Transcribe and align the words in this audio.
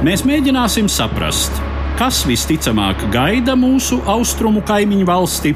Mēs 0.00 0.22
mēģināsim 0.24 0.86
saprast, 0.88 1.58
kas 1.98 2.22
visticamāk 2.24 3.02
gaida 3.12 3.52
mūsu 3.52 3.98
austrumu 4.08 4.62
kaimiņu 4.64 5.04
valsti 5.04 5.50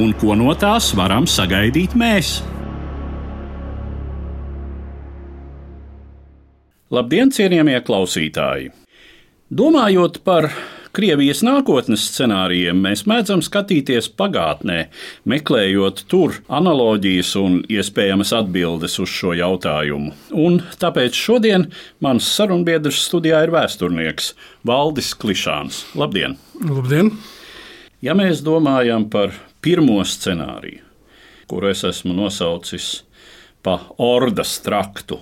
un 0.00 0.14
ko 0.16 0.32
no 0.40 0.54
tās 0.56 0.86
varam 0.96 1.26
sagaidīt 1.28 1.92
mēs. 1.92 2.38
Labdien, 6.96 7.28
cienījamie 7.28 7.76
klausītāji! 7.84 8.70
Domājot 9.52 10.22
par 10.24 10.48
Krievijas 10.94 11.40
nākotnes 11.42 12.04
scenārijiem 12.06 12.78
mēs 12.78 13.00
mēdzam 13.10 13.40
skatīties 13.42 14.06
pagātnē, 14.14 14.76
meklējot 15.26 16.04
tur 16.06 16.36
analoģijas 16.46 17.32
un 17.40 17.56
iespējamas 17.66 18.30
atbildes 18.38 18.94
uz 19.02 19.10
šo 19.10 19.32
jautājumu. 19.34 20.12
Un 20.38 20.60
tāpēc 20.78 21.18
šodien 21.18 21.66
mans 22.04 22.30
sarunbiedrs 22.36 23.02
studijā 23.08 23.42
ir 23.42 23.54
vēsturnieks 23.56 24.36
Valdis 24.70 25.10
Klišāns. 25.18 25.82
Labdien! 25.98 26.38
Labdien! 26.62 27.10
Ja 28.04 28.14
mēs 28.14 28.44
domājam 28.46 29.08
par 29.10 29.34
pirmo 29.64 29.98
scenāriju, 30.06 30.84
kuru 31.50 31.74
es 31.74 31.82
esmu 31.90 32.14
nosaucis 32.14 33.00
pa 33.66 33.80
ordas 33.98 34.60
traktu, 34.62 35.18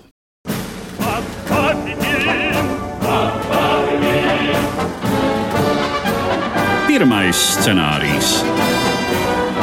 Pirmais 6.93 7.39
scenārijs 7.57 8.31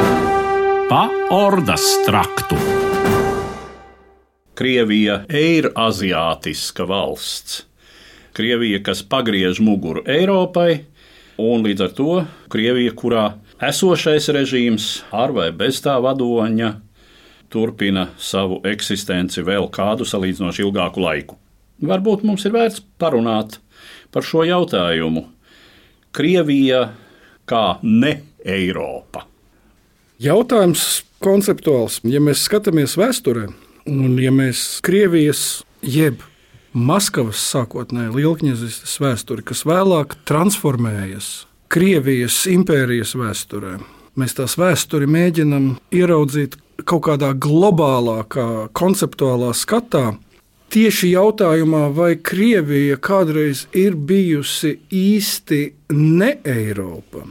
-pa 0.90 1.02
ordas 1.30 1.84
traktu. 2.02 2.56
Krievija 4.58 5.20
ir 5.30 5.68
aziātiska 5.78 6.82
valsts. 6.90 7.60
Krievija, 8.34 8.80
kas 8.82 9.04
pagriež 9.06 9.60
muguru 9.62 10.02
Eiropai, 10.10 10.80
un 11.38 11.62
līdz 11.62 11.84
ar 11.86 11.92
to 11.94 12.26
Krievija, 12.50 12.90
kurā 12.98 13.34
esošais 13.62 14.26
režīms 14.34 15.02
ar 15.12 15.30
vai 15.30 15.52
bez 15.52 15.78
tā 15.84 15.94
vadoņa 16.02 16.80
turpina 17.48 18.08
savu 18.18 18.58
eksistenci 18.64 19.44
vēl 19.46 19.70
kādu 19.70 20.02
salīdzinoši 20.02 20.66
ilgāku 20.66 20.98
laiku. 20.98 21.38
Varbūt 21.80 22.24
mums 22.24 22.44
ir 22.44 22.50
vērts 22.58 22.82
parunāt 22.98 23.60
par 24.10 24.26
šo 24.26 24.42
jautājumu. 24.42 25.28
Krievija 26.10 26.88
kā 27.50 27.64
ne 27.82 28.14
Eiropa? 28.46 29.26
Jautājums 30.20 31.02
konceptuāls. 31.24 32.00
Ja 32.08 32.20
mēs 32.22 32.44
skatāmies 32.46 32.96
vēsturē, 33.00 33.48
un 33.90 34.18
ja 34.20 34.32
mēs 34.34 34.80
Krievijas 34.84 35.62
jeb 35.82 36.24
Maskavas 36.70 37.40
sākotnēji 37.50 38.14
lielkņazistas 38.14 38.98
vēsturi, 39.02 39.42
kas 39.48 39.64
vēlāk 39.66 40.14
transformējas 40.28 41.48
Krievijas 41.70 42.44
impērijas 42.50 43.16
vēsturē, 43.18 43.76
mēs 44.18 44.36
tās 44.38 44.56
vēsturi 44.58 45.08
mēģinam 45.10 45.72
ieraudzīt 45.94 46.56
kaut 46.86 47.04
kādā 47.08 47.32
globālākā, 47.34 48.70
konceptuālā 48.76 49.50
skatā, 49.54 50.12
tieši 50.70 51.12
jautājumā, 51.16 51.88
vai 51.94 52.14
Krievija 52.22 52.98
kādreiz 53.02 53.66
ir 53.76 53.98
bijusi 53.98 54.76
īsti 54.94 55.60
ne 55.94 56.36
Eiropa, 56.46 57.26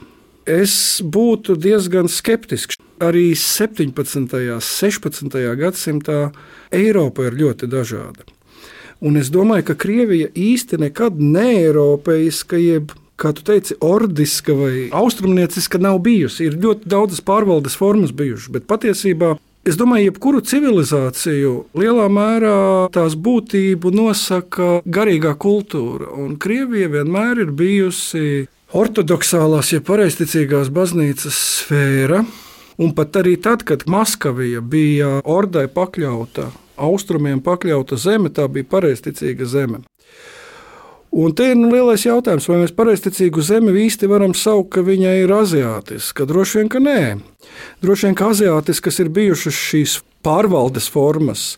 es 0.50 0.74
būtu 1.06 1.56
diezgan 1.62 2.10
skeptisks. 2.10 2.80
Arī 3.00 3.32
17. 3.38 3.94
un 4.20 4.60
16. 4.60 5.38
gadsimtā 5.62 6.18
Eiropa 6.76 7.30
ir 7.30 7.38
ļoti 7.40 7.70
dažāda. 7.72 8.26
Un 9.00 9.16
es 9.16 9.30
domāju, 9.32 9.70
ka 9.70 9.78
Krievija 9.80 10.28
īsti 10.36 10.82
nekad 10.82 11.22
neeiropeiska, 11.24 12.60
jeb 12.60 12.92
kā 13.20 13.32
tu 13.36 13.46
teici, 13.48 13.78
ordiska 13.80 14.56
vai 14.56 14.74
austrumnieciska 14.96 15.80
nav 15.80 16.02
bijusi. 16.04 16.50
Ir 16.50 16.60
ļoti 16.60 16.92
daudzas 16.92 17.24
pārvaldes 17.24 17.78
formas 17.80 18.12
bijušas, 18.16 18.52
bet 18.56 18.68
patiesībā 18.68 19.38
Es 19.68 19.76
domāju, 19.76 20.08
jebkuru 20.08 20.40
civilizāciju 20.48 21.50
lielā 21.78 22.06
mērā 22.10 22.88
tās 22.96 23.18
būtību 23.20 23.92
nosaka 23.92 24.70
garīgā 24.88 25.34
kultūra. 25.36 26.08
Un 26.16 26.38
Krievija 26.40 26.88
vienmēr 26.94 27.44
ir 27.44 27.52
bijusi 27.52 28.48
ortodoksālās, 28.76 29.74
ja 29.74 29.82
pareizticīgās 29.86 30.72
baznīcas 30.74 31.38
sfēra. 31.60 32.24
Un 32.80 32.94
pat 32.96 33.18
arī 33.20 33.36
tad, 33.44 33.66
kad 33.68 33.84
Maskavija 33.92 34.62
bija 34.64 35.18
ordai 35.28 35.66
pakļauta, 35.68 36.48
austrumiem 36.80 37.42
pakļauta 37.44 38.00
zeme, 38.00 38.32
tā 38.32 38.48
bija 38.48 38.68
pareizticīga 38.72 39.48
zeme. 39.50 39.82
Un 41.10 41.34
te 41.34 41.48
ir 41.50 41.58
nu, 41.58 41.72
lielais 41.74 42.06
jautājums, 42.06 42.46
vai 42.48 42.60
mēs 42.62 42.74
pareizticīgu 42.78 43.42
zemi 43.42 43.74
īsti 43.84 44.08
varam 44.08 44.36
saukt, 44.38 44.76
ka 44.76 44.84
viņa 44.86 45.16
ir 45.24 45.34
aziātiska. 45.34 46.28
Droši 46.30 46.62
vien, 46.62 46.70
ka 46.70 46.80
nē. 46.84 47.02
Droši 47.82 48.08
vien, 48.08 48.18
ka 48.20 48.30
aziātiskas 48.30 49.02
ir 49.02 49.10
bijušas 49.16 49.58
šīs 49.58 49.96
pārvaldes 50.24 50.88
formas. 50.94 51.56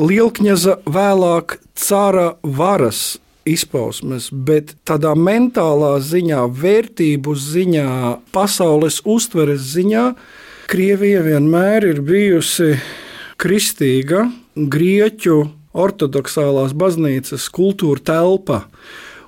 Lielkņaza 0.00 0.78
vēlāk 0.88 1.58
cara 1.76 2.32
varas 2.42 3.18
izpausmes, 3.48 4.30
bet 4.32 4.74
tādā 4.88 5.12
mentālā 5.18 5.98
ziņā, 6.02 6.44
vērtību 6.60 7.34
ziņā, 7.36 7.90
pasaules 8.34 9.02
uztveres 9.04 9.62
ziņā, 9.74 10.08
Krievija 10.64 11.20
vienmēr 11.20 11.84
ir 11.84 11.98
bijusi 12.00 12.70
kristīga, 13.36 14.24
grieķu 14.56 15.42
ortodoksālās 15.76 16.72
baznīcas 16.72 17.50
kultūra 17.52 18.00
telpa. 18.00 18.62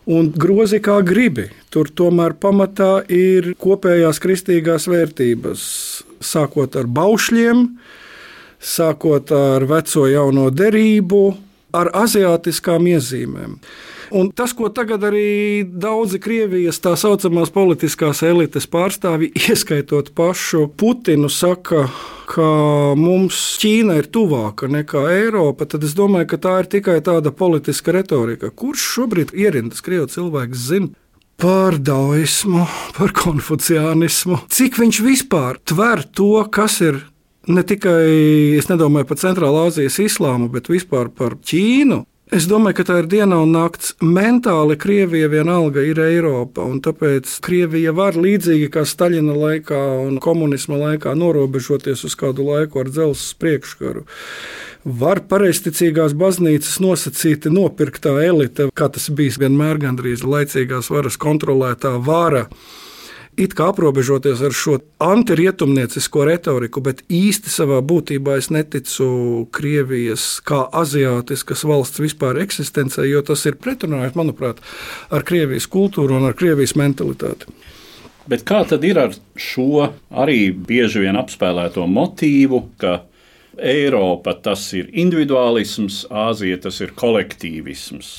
Un 0.06 0.30
grozi 0.30 0.78
kā 0.80 1.00
gribi. 1.04 1.48
Tur 1.74 1.90
tomēr 1.90 2.36
pamatā 2.40 3.02
ir 3.12 3.50
kopējās 3.58 4.20
kristīgās 4.22 4.86
vērtības, 4.88 5.62
sākot 6.22 6.78
ar 6.78 6.86
baušļiem, 6.86 7.64
sākot 8.62 9.32
ar 9.34 9.66
veco 9.68 10.06
jauno 10.08 10.46
derību, 10.54 11.24
ar 11.76 11.92
aziātiskām 12.04 12.88
iezīmēm. 12.94 13.60
Un 14.14 14.28
tas, 14.30 14.52
ko 14.54 14.68
tagad 14.70 15.02
arī 15.08 15.66
daudzi 15.66 16.20
Krievijas 16.22 16.78
tā 16.82 16.92
saucamās 16.98 17.50
politiskās 17.54 18.22
elites 18.26 18.68
pārstāvji, 18.70 19.32
ieskaitot 19.50 20.12
pašu 20.14 20.68
Putinu, 20.78 21.30
saka, 21.32 21.88
ka 22.30 22.50
mums 22.98 23.40
Ķīna 23.62 23.98
ir 23.98 24.10
tuvāka 24.14 24.70
nekā 24.70 25.08
Eiropa, 25.16 25.66
tad 25.66 25.86
es 25.86 25.96
domāju, 25.98 26.30
ka 26.34 26.38
tā 26.46 26.54
ir 26.62 26.70
tikai 26.76 27.00
tāda 27.06 27.34
politiska 27.34 27.94
retorika. 27.96 28.52
Kurš 28.54 28.86
šobrīd 28.94 29.34
ierindas 29.34 29.82
Krievu 29.82 30.06
cilvēks 30.12 30.68
zina? 30.70 30.92
Par 31.36 31.76
daoismu, 31.76 32.62
par 32.96 33.12
konfuciānismu. 33.12 34.46
Cik 34.48 34.78
viņš 34.80 35.02
vispār 35.04 35.58
tver 35.68 36.06
to, 36.16 36.38
kas 36.48 36.78
ir 36.86 37.02
ne 37.46 37.62
tikai, 37.66 38.56
es 38.58 38.68
nedomāju 38.70 39.08
par 39.10 39.22
Centrālā 39.22 39.66
Azijas 39.70 40.00
islāmu, 40.02 40.50
bet 40.52 40.70
vispār 40.72 41.10
par 41.14 41.38
Ķīnu. 41.38 42.04
Es 42.34 42.48
domāju, 42.50 42.80
ka 42.80 42.84
tā 42.88 42.94
ir 42.98 43.06
diena 43.06 43.36
un 43.38 43.52
nakts. 43.54 43.92
Mentāli 44.02 44.74
Krievija 44.82 45.28
vienalga 45.30 45.84
ir 45.86 46.00
Eiropa, 46.02 46.64
un 46.66 46.80
tāpēc 46.82 47.30
Krievija 47.46 47.92
var 47.94 48.18
līdzīgi 48.18 48.66
kā 48.74 48.82
Staļina 48.82 49.36
laikā 49.38 49.78
un 50.02 50.16
komunisma 50.22 50.74
laikā 50.80 51.14
norobežoties 51.14 52.02
uz 52.08 52.16
kādu 52.18 52.48
laiku 52.48 52.82
ar 52.82 52.90
dzelzceļa 52.90 53.38
priekškaru. 53.44 54.02
Var 54.86 55.20
pareizticīgās 55.30 56.16
baznīcas 56.18 56.80
nosacīti 56.82 57.50
nopirktā 57.54 58.16
elite, 58.26 58.72
kā 58.74 58.90
tas 58.90 59.06
bijis 59.06 59.38
vienmēr 59.38 59.78
gandrīz 59.86 60.26
laicīgās 60.26 60.90
varas 60.90 61.18
kontrolētā 61.22 61.94
vara 62.02 62.48
it 63.36 63.54
kā 63.56 63.68
aprobežoties 63.72 64.40
ar 64.44 64.54
šo 64.56 64.78
antirietumniecisko 65.02 66.24
retoriku, 66.28 66.82
bet 66.84 67.02
īsti 67.12 67.52
savā 67.52 67.80
būtībā 67.84 68.36
es 68.40 68.48
neticu 68.54 69.08
Krievijas 69.54 70.26
kā 70.46 70.64
aziātiskas 70.80 71.64
valsts 71.68 72.02
vispār 72.02 72.40
eksistencei, 72.42 73.10
jo 73.10 73.22
tas 73.26 73.44
ir 73.48 73.58
pretrunā, 73.60 74.04
manuprāt, 74.16 74.62
ar 75.10 75.26
Krievijas 75.26 75.68
kultūru 75.70 76.16
un 76.16 76.28
ar 76.28 76.36
Krievijas 76.38 76.76
mentalitāti. 76.80 77.50
Bet 78.26 78.42
kā 78.48 78.64
tad 78.66 78.84
ir 78.84 78.98
ar 78.98 79.12
šo 79.38 79.86
arī 80.10 80.50
bieži 80.50 81.04
vien 81.04 81.18
apspēlēto 81.20 81.84
motīvu, 81.86 82.64
ka 82.80 83.02
Eiropa 83.56 84.34
tas 84.44 84.66
ir 84.76 84.88
individuālisms, 84.92 86.06
Āzija 86.10 86.58
tas 86.66 86.80
ir 86.84 86.96
kolektīvisms? 86.96 88.16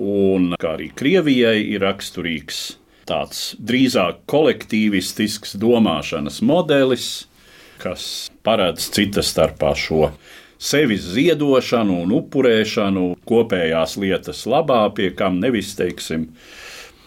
un 0.00 0.54
kā 0.60 0.74
arī 0.78 0.88
Krievijai 0.96 1.60
ir 1.74 1.84
raksturīgs 1.84 2.60
tāds 3.08 3.54
drīzāk 3.58 4.22
kolektīvistisks 4.30 5.56
domāšanas 5.60 6.40
modelis, 6.46 7.08
kas 7.80 8.28
paredz 8.44 8.90
cita 8.92 9.24
starpā 9.24 9.72
šo 9.78 10.10
sevis 10.60 11.06
ziedošanu 11.14 12.02
un 12.04 12.12
upurēšanu 12.18 13.04
kopējās 13.28 13.96
lietas 14.00 14.44
labā, 14.50 14.82
pie 14.96 15.08
kam 15.16 15.40
nevis 15.40 15.72
teiksim, 15.78 16.28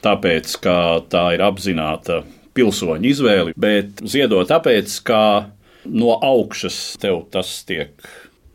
tāpēc, 0.04 0.57
ka 0.63 0.78
tā 1.13 1.28
ir 1.38 1.45
apzināta 1.45 2.24
pilsoņu 2.57 3.10
izvēle, 3.10 3.54
bet 3.57 4.01
ziedot 4.10 4.50
tāpēc, 4.50 5.00
ka 5.06 5.24
no 5.86 6.18
augšas 6.18 6.96
tev 7.01 7.25
tas 7.34 7.60
tiek 7.68 7.94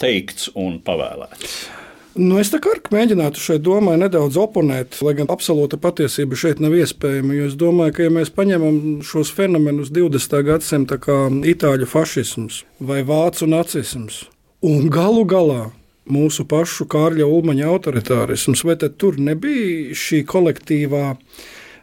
teikts 0.03 0.51
un 0.59 0.79
pavēlēts. 0.85 1.78
Nu, 2.19 2.35
es 2.43 2.49
tā 2.51 2.59
kā 2.59 2.73
mēģinātu 2.91 3.39
šeit 3.39 3.63
domai 3.63 3.95
nedaudz 4.01 4.35
oponēt, 4.43 4.97
lai 5.07 5.13
gan 5.21 5.29
absolūta 5.31 5.79
patiesība 5.79 6.35
šeit 6.39 6.59
nav 6.59 6.75
iespējama. 6.75 7.37
Es 7.47 7.55
domāju, 7.59 7.95
ka 7.95 8.09
ja 8.09 8.11
mēs 8.11 8.33
paņemam 8.35 8.81
šos 9.07 9.31
fenomenus 9.37 9.93
20. 9.95 10.35
gadsimta 10.49 10.99
kā 10.99 11.21
itāļu 11.53 11.87
fašisms 11.87 12.65
vai 12.91 13.05
vācu 13.07 13.47
nacisms, 13.47 14.25
un 14.67 14.91
galu 14.91 15.23
galā 15.31 15.69
mūsu 16.11 16.43
pašu 16.51 16.89
Kārļa 16.91 17.29
Ulmaņa 17.29 17.71
autoritārisms, 17.71 18.65
vai 18.67 18.75
tur 18.83 19.23
nebija 19.23 19.95
šī 19.95 20.25
kolektīvā 20.27 21.07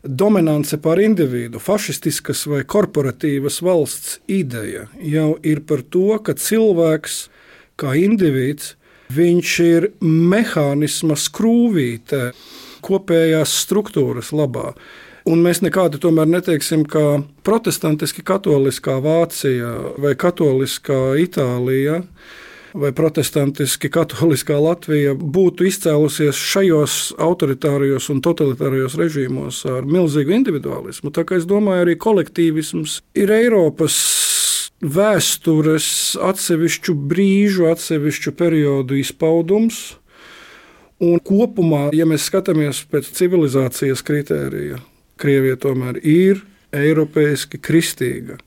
dominance 0.03 0.75
pār 0.83 0.99
individu, 1.05 1.63
fašistiskas 1.63 2.43
vai 2.51 2.65
korporatīvas 2.67 3.63
valsts 3.63 4.19
ideja 4.27 4.89
jau 4.99 5.37
ir 5.47 5.63
par 5.63 5.87
to, 5.87 6.09
ka 6.19 6.35
cilvēks 6.35 7.29
kā 7.79 7.95
indivīds 8.03 8.75
Viņš 9.13 9.55
ir 9.65 9.89
mehānisma 10.01 11.17
skrūvīte 11.19 12.31
kopējās 12.85 13.53
struktūras 13.65 14.31
labā. 14.33 14.71
Un 15.25 15.41
mēs 15.41 15.63
nekādi 15.65 15.97
tomēr 16.01 16.27
neteiksim, 16.29 16.83
ka 16.85 17.21
protestantiski 17.45 18.21
katoliskā 18.25 18.99
Vācija 19.01 19.71
vai 20.01 20.13
katoliskā 20.21 21.15
Itālija 21.21 22.03
vai 22.75 22.91
protestantiski 22.93 23.89
katoliskā 23.89 24.57
Latvija 24.59 25.15
būtu 25.15 25.65
izcēlusies 25.69 26.37
šajos 26.51 26.97
autoritārajos 27.23 28.09
un 28.13 28.21
totalitārajos 28.25 28.97
režīmos 28.99 29.63
ar 29.71 29.87
milzīgu 29.89 30.35
individualismu. 30.35 31.13
Tā 31.15 31.23
kā 31.25 31.39
es 31.39 31.47
domāju, 31.49 31.87
arī 31.87 31.95
kolektīvisms 31.97 32.99
ir 33.17 33.33
Eiropas 33.33 33.95
vēstures 34.83 35.87
atsevišķu 36.21 36.95
brīžu, 37.09 37.69
atsevišķu 37.71 38.33
periodu 38.37 38.99
izpaudums. 38.99 39.95
Un 41.03 41.19
kopumā, 41.19 41.89
ja 41.95 42.07
mēs 42.07 42.27
skatāmies 42.29 42.85
pēc 42.91 43.09
civilizācijas 43.17 44.03
kritērija, 44.05 44.79
Krievija 45.19 45.55
tomēr 45.59 45.99
ir 46.03 46.41
eiropeiski 46.75 47.59
kristīga. 47.63 48.37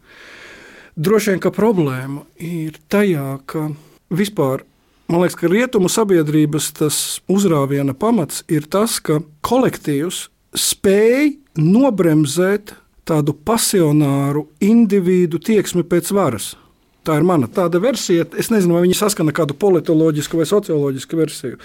Droši 0.98 1.32
vien, 1.32 1.40
ka 1.40 1.52
problēma 1.54 2.24
ir 2.42 2.76
tajā, 2.90 3.38
ka 3.48 3.68
vispār 4.10 4.64
man 5.08 5.22
liekas, 5.22 5.38
ka 5.40 5.48
rietumu 5.48 5.88
sabiedrības 5.92 6.72
uzrāviena 7.30 7.94
pamats 7.96 8.42
ir 8.52 8.66
tas, 8.68 8.98
ka 9.00 9.22
kolektīvs 9.46 10.26
spēj 10.56 11.36
nobremzēt 11.60 12.74
tādu 13.08 13.34
pasionāru 13.34 14.46
individu 14.60 15.40
tieksmi 15.40 15.84
pēc 15.88 16.12
varas. 16.14 16.52
Tā 17.08 17.14
ir 17.16 17.24
mana 17.24 17.46
tāda 17.48 17.80
versija. 17.80 18.26
Es 18.36 18.50
nezinu, 18.52 18.74
vai 18.76 18.82
viņi 18.84 18.98
saskana 18.98 19.32
kādu 19.32 19.54
politoloģisku 19.56 20.40
vai 20.40 20.46
socioloģisku 20.50 21.16
versiju. 21.16 21.60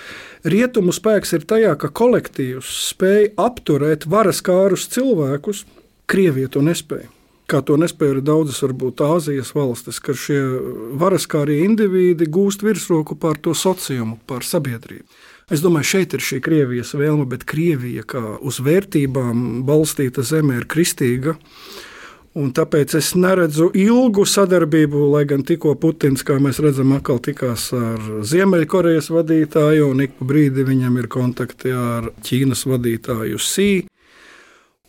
Rietumu 0.47 0.93
spēks 0.95 1.35
ir 1.35 1.43
tajā, 1.49 1.73
ka 1.81 1.89
kolektīvs 1.91 2.69
spēj 2.93 3.33
apturēt 3.41 4.07
varas 4.07 4.39
kārus 4.45 4.87
cilvēkus. 4.93 5.65
Krievija 6.07 6.53
to 6.53 6.63
nespēja. 6.63 7.09
Kā 7.51 7.59
to 7.65 7.75
nespēja 7.75 8.15
arī 8.15 8.23
daudzas, 8.23 8.61
varbūt 8.63 9.03
Āzijas 9.03 9.51
valstis, 9.51 9.99
ka 9.99 10.15
šie 10.15 10.39
varaskārie 11.01 11.59
indivīdi 11.65 12.29
gūst 12.31 12.63
virsroku 12.63 13.17
pār 13.19 13.35
to 13.43 13.51
sociumu, 13.57 14.15
pār 14.29 14.47
sabiedrību. 14.47 15.03
Es 15.51 15.63
domāju, 15.63 15.89
šeit 15.95 16.13
ir 16.15 16.23
šī 16.23 16.39
Krievijas 16.43 16.93
vēlme, 16.95 17.25
bet 17.29 17.47
Krievija 17.49 18.05
kā 18.07 18.37
uz 18.41 18.61
vērtībām 18.63 19.63
balstīta 19.67 20.23
zeme 20.23 20.59
ir 20.61 20.69
kristīga. 20.69 21.35
Un 22.33 22.49
tāpēc 22.49 22.95
es 22.97 23.11
neredzu 23.13 23.67
ilgu 23.77 24.23
sadarbību, 24.25 25.03
lai 25.13 25.21
gan 25.29 25.43
tikko 25.45 25.75
Putins, 25.77 26.23
kā 26.25 26.39
mēs 26.41 26.57
redzam, 26.65 26.95
atkal 26.95 27.19
tikās 27.21 27.67
ar 27.77 28.07
Ziemeļkorejas 28.25 29.11
vadītāju, 29.13 29.91
un 29.93 30.01
ik 30.07 30.15
pa 30.17 30.29
brīdi 30.31 30.65
viņam 30.65 30.97
ir 31.03 31.11
kontakti 31.13 31.75
ar 31.77 32.09
Ķīnas 32.25 32.65
vadītāju 32.71 33.37
Sī 33.37 33.69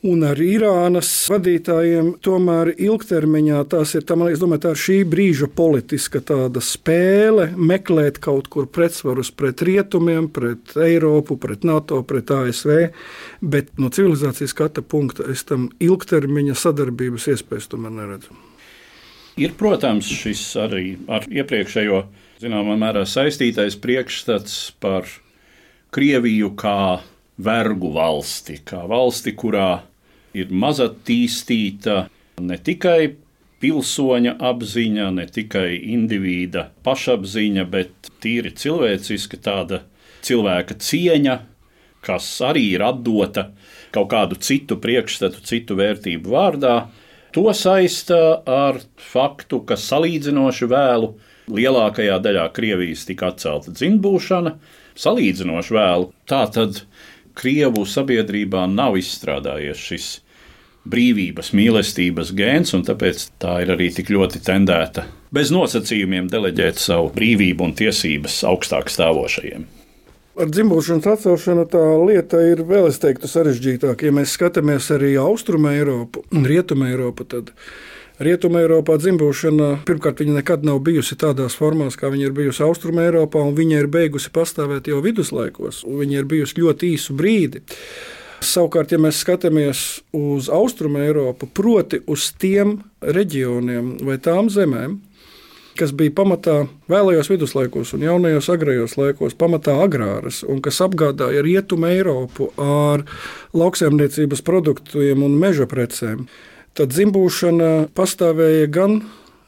un 0.04 0.24
ar 0.28 0.40
Irānas 0.42 1.08
vadītājiem 1.32 2.10
tomēr 2.24 2.74
ilgtermiņā 2.74 3.62
tās 3.72 3.94
ir, 3.96 4.04
tā, 4.04 4.16
liekas, 4.20 4.42
domāju, 4.42 4.62
tā 4.66 4.72
ir 4.74 4.80
šī 4.82 4.96
brīža 5.08 5.48
politiska 5.56 6.20
spēle, 6.64 7.46
meklēt 7.56 8.20
kaut 8.24 8.50
kur 8.52 8.68
pretsvarus 8.68 9.32
pret 9.32 9.64
rietumiem, 9.64 10.28
pret 10.28 10.76
Eiropu, 10.76 11.38
pret 11.40 11.64
NATO, 11.64 12.02
pret 12.04 12.30
ASV. 12.36 12.90
Bet 13.40 13.72
no 13.80 13.88
civilizācijas 13.88 14.52
skata 14.52 14.84
punkta 14.84 15.30
es 15.32 15.46
tam 15.48 15.70
ilgtermiņa 15.80 16.58
sadarbības 16.58 17.30
iespējas 17.32 17.70
tomēr 17.72 17.96
neredzu. 17.96 18.36
Ir, 19.40 19.56
protams, 19.58 20.06
šis 20.06 20.44
arī 20.62 20.84
ar 21.10 21.24
iepriekšējo, 21.26 22.04
zināmā 22.44 22.76
mērā 22.78 23.02
saistītais 23.08 23.80
priekšstats 23.82 24.76
par 24.84 25.08
Krieviju 25.94 26.52
kā 26.58 27.00
vergu 27.38 27.90
valsti, 27.94 28.60
kā 28.66 28.84
valsti, 28.90 29.32
kurā 29.38 29.68
ir 30.34 30.50
mazattīstīta 30.50 32.04
ne 32.42 32.58
tikai 32.58 33.14
pilsoņa 33.62 34.36
apziņa, 34.44 35.08
ne 35.16 35.25
tikai 35.31 35.78
indivīda 35.94 36.69
pašapziņa, 36.84 37.64
bet 37.70 38.10
tīri 38.20 38.52
cilvēciska 38.52 39.40
tāda 39.44 39.81
cilvēka 40.25 40.76
cieņa, 40.81 41.38
kas 42.04 42.28
arī 42.44 42.66
ir 42.75 42.84
atdota 42.84 43.48
kaut 43.94 44.10
kādu 44.12 44.36
citu 44.42 44.76
priekšstatu, 44.82 45.40
citu 45.46 45.78
vērtību 45.78 46.34
vārdā. 46.34 46.75
To 47.34 47.48
saista 47.56 48.19
ar 48.46 48.81
faktu, 49.00 49.62
ka 49.66 49.78
salīdzinoši 49.81 50.69
vēlu 50.70 51.14
lielākajā 51.50 52.19
daļā 52.22 52.44
Krievijas 52.56 53.06
tika 53.08 53.32
atcelta 53.32 53.72
dzimbūšana, 53.75 54.54
salīdzinoši 54.98 55.75
vēlu. 55.75 56.10
Tā 56.31 56.44
tad 56.54 56.84
Krievu 57.34 57.82
sabiedrībā 57.88 58.69
nav 58.70 58.98
izstrādājies 59.00 59.81
šis 59.88 60.10
brīvības, 60.88 61.53
mīlestības 61.56 62.32
gēns, 62.36 62.74
un 62.76 62.84
tāpēc 62.86 63.29
tā 63.43 63.60
ir 63.64 63.74
arī 63.74 63.91
tik 63.94 64.12
ļoti 64.12 64.43
tendēta 64.44 65.06
bez 65.34 65.50
nosacījumiem 65.55 66.29
deleģēt 66.31 66.79
savu 66.79 67.10
brīvību 67.14 67.67
un 67.67 67.72
tiesības 67.79 68.43
augstāk 68.50 68.93
stāvošajiem. 68.93 69.64
Ar 70.34 70.50
dzimšanas 70.50 71.06
atcelšanu 71.12 71.64
tā 71.70 71.82
lieta 72.03 72.41
ir 72.43 72.64
vēl, 72.67 72.88
es 72.91 72.98
teiktu, 73.03 73.31
sarežģītāka. 73.31 74.08
Ja 74.08 74.14
mēs 74.14 74.34
skatāmies 74.34 74.88
arī 74.94 75.12
Austrumē 75.22 75.76
Eiropu 75.79 76.24
un 76.34 76.46
Rietumē 76.50 76.91
Eiropu, 76.91 77.26
tad 77.31 77.53
Rietumē 78.22 78.64
Eiropā 78.64 78.96
dzimšana 78.98 79.84
pirmkārt 79.86 80.24
nekad 80.26 80.67
nav 80.67 80.81
bijusi 80.86 81.14
tādās 81.19 81.55
formās, 81.58 81.94
kā 81.98 82.10
viņa 82.10 82.29
ir 82.29 82.34
bijusi 82.34 82.67
Austrumē 82.67 83.06
Eiropā, 83.08 83.43
un 83.46 83.55
viņa 83.58 83.84
ir 83.84 83.91
beigusi 83.91 84.34
pastāvēt 84.34 84.91
jau 84.91 85.00
viduslaikos, 85.06 85.84
un 85.86 86.03
viņa 86.03 86.20
ir 86.20 86.29
bijusi 86.31 86.60
ļoti 86.62 86.93
īsu 86.94 87.14
brīdi. 87.19 87.62
Savukārt, 88.53 88.93
ja 88.93 89.01
mēs 89.01 89.22
skatāmies 89.24 89.81
uz 90.17 90.51
Austrumu 90.53 91.01
Eiropu, 91.03 91.48
proti 91.48 92.01
uz 92.10 92.29
tiem 92.41 92.79
reģioniem 93.01 93.96
vai 94.05 94.19
tām 94.22 94.51
zemēm, 94.53 94.98
kas 95.79 95.93
bija 95.96 96.13
pamatā 96.15 96.56
vēlējos 96.91 97.31
viduslaikos 97.32 97.94
un 97.96 98.05
jaunajos 98.06 98.48
agrējos 98.55 98.96
laikos, 99.01 99.36
pamatā 99.39 99.74
agrāras, 99.82 100.43
un 100.46 100.60
kas 100.65 100.81
apgādāja 100.84 101.43
rietumu 101.44 101.91
Eiropu 101.91 102.51
ar 102.60 103.06
lauksaimniecības 103.56 104.44
produktiem 104.46 105.24
un 105.27 105.34
meža 105.41 105.67
precēm, 105.70 106.29
tad 106.79 106.94
dzimbūšana 106.94 107.91
pastāvēja 107.96 108.70
gan 108.74 109.03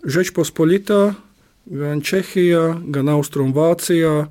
Žečpospoļitā, 0.07 1.01
gan 1.67 2.03
Čehijā, 2.07 2.67
gan 2.95 3.11
Austrumvācijā, 3.11 4.27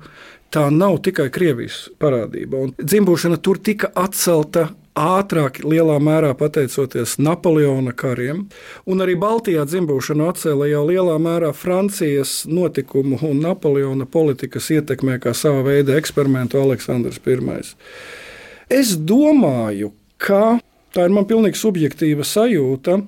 tā 0.56 0.66
nav 0.72 1.02
tikai 1.04 1.28
Krievijas 1.32 1.86
parādība. 2.00 2.64
Un 2.64 2.74
dzimbušana 2.80 3.36
tur 3.44 3.60
tika 3.60 3.90
atcelta 3.94 4.70
ātrāk, 4.96 5.60
lielā 5.60 5.98
mērā 6.00 6.32
pateicoties 6.38 7.18
Napoleona 7.20 7.92
kariem, 7.92 8.46
un 8.88 9.04
arī 9.04 9.18
Baltijā 9.20 9.66
dzimbušanu 9.68 10.30
atcēla 10.30 10.70
jau 10.70 10.84
lielā 10.88 11.18
mērā 11.20 11.52
Francijas 11.52 12.46
notikumu 12.48 13.20
un 13.28 13.42
Napoleona 13.44 14.08
politikas 14.08 14.70
ietekmē, 14.72 15.18
kā 15.20 15.34
sava 15.36 15.60
veida 15.66 15.98
eksperimentu 16.00 16.62
Aleksandrs 16.62 17.20
I. 17.20 17.60
Es 18.72 18.96
domāju, 18.96 19.92
ka 20.16 20.56
tā 20.96 21.04
ir 21.04 21.12
man 21.12 21.28
pilnīgi 21.28 21.60
subjektīva 21.60 22.24
sajūta. 22.24 23.02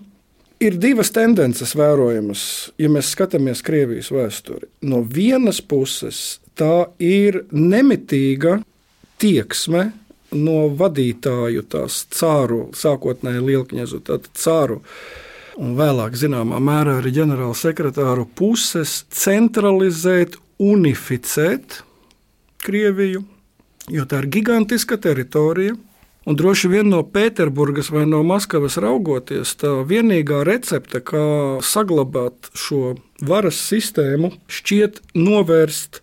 Ir 0.59 0.75
divas 0.75 1.13
tendences 1.15 1.71
vērojamas, 1.79 2.41
ja 2.83 2.89
mēs 2.91 3.13
skatāmies 3.15 3.63
Krievijas 3.63 4.11
vēsturi. 4.11 4.67
No 4.83 5.05
vienas 5.07 5.61
puses, 5.63 6.41
tā 6.59 6.89
ir 7.03 7.45
nemitīga 7.55 8.59
tieksme 9.23 9.89
no 10.37 10.67
vadītāju, 10.77 11.65
tās 11.73 12.03
cāru, 12.13 12.69
sākotnēji 12.77 13.45
lielkņazu, 13.47 14.03
tātad 14.05 14.31
cāru 14.37 14.83
un 15.59 15.75
vēlāk 15.79 16.17
zināmā 16.19 16.61
mērā 16.63 16.99
arī 17.01 17.15
ģenerāla 17.17 17.57
sekretāru 17.57 18.29
puses 18.39 19.03
centralizēt, 19.15 20.39
unificēt 20.59 21.83
Krieviju, 22.59 23.23
jo 23.95 24.05
tā 24.11 24.25
ir 24.25 24.33
gigantiska 24.35 24.99
teritorija. 25.01 25.77
Un 26.29 26.37
droši 26.37 26.69
vien 26.69 26.91
no 26.91 26.99
Pēterburgas 27.09 27.89
vai 27.95 28.03
no 28.05 28.19
Maskavas 28.27 28.75
raugoties, 28.83 29.55
tā 29.57 29.71
vienīgā 29.89 30.43
recepte, 30.45 31.01
kā 31.01 31.23
saglabāt 31.65 32.51
šo 32.59 32.99
varas 33.25 33.57
sistēmu, 33.71 34.35
šķiet 34.51 35.01
novērst 35.17 36.03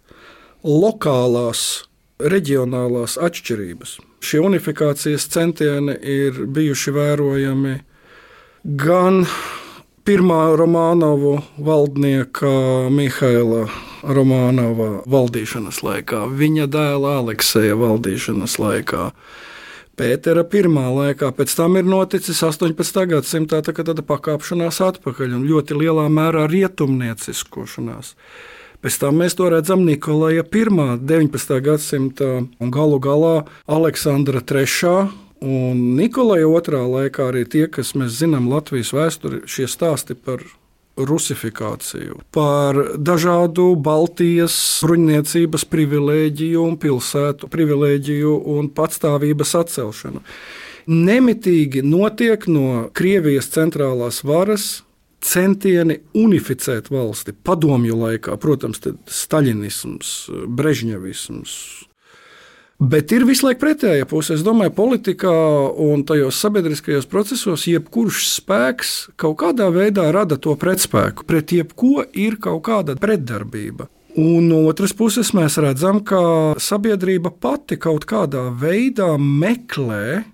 lokālās, 0.65 1.85
reģionālās 2.19 3.19
atšķirības. 3.21 3.99
Šie 4.25 4.41
unifikācijas 4.41 5.27
centieni 5.29 5.93
ir 6.01 6.45
bijuši 6.49 6.93
vērojami 6.95 7.75
gan 8.81 9.25
pirmā 10.05 10.55
Romanovу 10.57 11.37
valdnieka 11.61 12.49
Mihaila 12.89 13.67
Romanova 14.05 15.03
valdīšanas 15.09 15.81
laikā, 15.85 16.25
viņa 16.29 16.67
dēla 16.73 17.19
Alekseja 17.21 17.77
valdīšanas 17.77 18.57
laikā. 18.61 19.09
Pētera 19.95 20.43
pirmā 20.43 20.89
laikā, 20.91 21.29
pēc 21.37 21.53
tam 21.55 21.77
ir 21.79 21.85
noticis 21.87 22.41
18. 22.43 23.05
gadsimtā 23.13 23.61
tā, 23.63 23.71
tāda 23.71 24.03
pakāpšanās 24.03 24.81
atpakaļ 24.83 25.37
un 25.37 25.45
ļoti 25.47 25.77
lielā 25.79 26.09
mērā 26.11 26.49
rietumnieciskošanās. 26.51 28.15
Pēc 28.85 28.99
tam 29.01 29.17
mēs 29.17 29.33
to 29.33 29.49
redzam 29.49 29.81
Nikolaja 29.87 30.45
I. 30.45 30.65
19. 31.01 31.59
gadsimtā 31.65 32.31
un 32.45 32.71
galu 32.71 32.99
galā 33.01 33.37
Aleksandra 33.65 34.43
III 34.45 35.25
Un 35.45 35.81
Nikolai 35.97 36.45
otrā 36.47 36.79
laikā 36.87 37.27
arī 37.29 37.43
tie, 37.45 37.65
kas 37.67 37.91
mēs 37.97 38.15
zinām 38.21 38.47
Latvijas 38.49 38.93
vēsturi, 38.95 39.43
šie 39.45 39.67
stāsti 39.67 40.15
par 40.15 40.41
rusifikāciju, 40.95 42.21
par 42.31 42.79
dažādu 42.95 43.73
Baltijas 43.75 44.55
bruņniecības 44.85 45.67
privilēģiju 45.67 46.63
un 46.63 46.77
pilsētu 46.79 47.49
privilēģiju 47.51 48.37
un 48.55 48.71
patstāvības 48.71 49.53
atcelšanu. 49.59 50.23
Nemitīgi 50.87 51.83
notiek 51.83 52.47
no 52.47 52.87
Krievijas 52.95 53.49
centrālās 53.51 54.21
varas 54.23 54.84
centieni 55.25 55.99
unificēt 56.17 56.91
valsti 56.93 57.33
padomju 57.45 57.97
laikā, 58.03 58.37
protams, 58.41 58.83
staļinisms, 59.09 60.15
brežņevisms, 60.57 61.57
Bet 62.75 63.13
ir 63.15 63.23
visu 63.23 63.45
laiku 63.47 63.61
pretējā 63.61 64.03
puse. 64.09 64.35
Es 64.35 64.41
domāju, 64.43 64.73
politikā 64.75 65.31
un 65.79 66.01
tajos 66.03 66.35
sabiedriskajos 66.43 67.07
procesos 67.07 67.63
jebkurš 67.71 68.25
spēks 68.33 68.89
kaut 69.15 69.37
kādā 69.39 69.69
veidā 69.71 70.09
rada 70.11 70.35
to 70.35 70.57
pretspēku. 70.59 71.23
Pret 71.23 71.53
jebko 71.55 72.03
ir 72.11 72.35
kaut 72.43 72.65
kāda 72.67 72.97
pretdarbība. 72.99 73.87
Un 74.19 74.49
no 74.51 74.61
otras 74.67 74.91
puses, 74.95 75.31
mēs 75.35 75.55
redzam, 75.63 76.01
ka 76.03 76.19
sabiedrība 76.59 77.31
pati 77.31 77.79
kaut 77.79 78.03
kādā 78.07 78.49
veidā 78.59 79.13
meklē, 79.19 80.25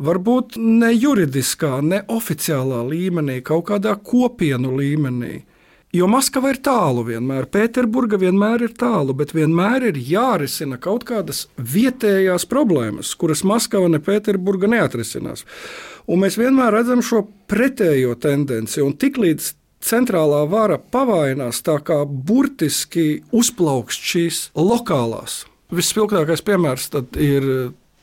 varbūt 0.00 0.56
ne 0.60 0.90
juridiskā, 0.94 1.78
ne 1.84 2.02
oficiālā 2.08 2.82
līmenī, 2.88 3.40
kaut 3.44 3.68
kādā 3.70 3.94
kopienu 4.00 4.74
līmenī, 4.80 5.42
Jo 5.90 6.06
Maskava 6.06 6.52
ir 6.52 6.60
tālu 6.62 7.02
vienmēr, 7.02 7.48
Pēterburga 7.50 8.14
vienmēr 8.22 8.62
ir 8.62 8.74
tālu, 8.78 9.10
bet 9.18 9.32
vienmēr 9.34 9.88
ir 9.88 9.96
jārisina 9.98 10.76
kaut 10.78 11.02
kādas 11.08 11.48
vietējās 11.58 12.46
problēmas, 12.46 13.10
kuras 13.18 13.42
Maskava 13.42 13.88
ne 13.90 13.98
Pēterburga 13.98 14.70
neatrisinās. 14.70 15.42
Un 16.06 16.22
mēs 16.22 16.38
vienmēr 16.38 16.76
redzam 16.76 17.02
šo 17.02 17.24
pretējo 17.50 18.14
tendenci, 18.22 18.78
un 18.86 18.94
tiklīdz 18.94 19.50
centrālā 19.82 20.44
vara 20.52 20.78
pavainās, 20.78 21.58
tā 21.66 21.80
kā 21.82 22.04
burtiski 22.06 23.24
uzplaukst 23.34 24.06
šīs 24.12 24.40
lokālās. 24.54 25.40
Vispilgtākais 25.74 26.46
piemērs 26.46 26.86
ir 27.18 27.50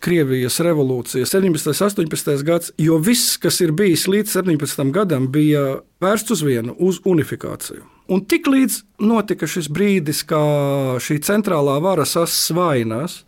Krievijas 0.04 0.60
revolūcija, 0.62 1.26
17. 1.26 1.72
un 1.74 1.90
18. 1.90 2.44
gads, 2.46 2.72
jo 2.78 3.00
viss, 3.02 3.38
kas 3.42 3.58
ir 3.66 3.74
bijis 3.74 4.06
līdz 4.08 4.36
17. 4.38 4.84
gadam, 4.94 5.26
bija 5.34 5.80
vērsts 6.04 6.36
uz 6.38 6.44
vienu, 6.46 6.76
uz 6.78 7.00
unifikāciju. 7.06 7.82
Un 8.14 8.22
tiklīdz 8.30 8.84
notika 9.04 9.50
šis 9.50 9.72
brīdis, 9.74 10.22
kad 10.30 11.02
šī 11.04 11.18
centrālā 11.26 11.80
vara 11.84 12.06
sasvainās, 12.08 13.24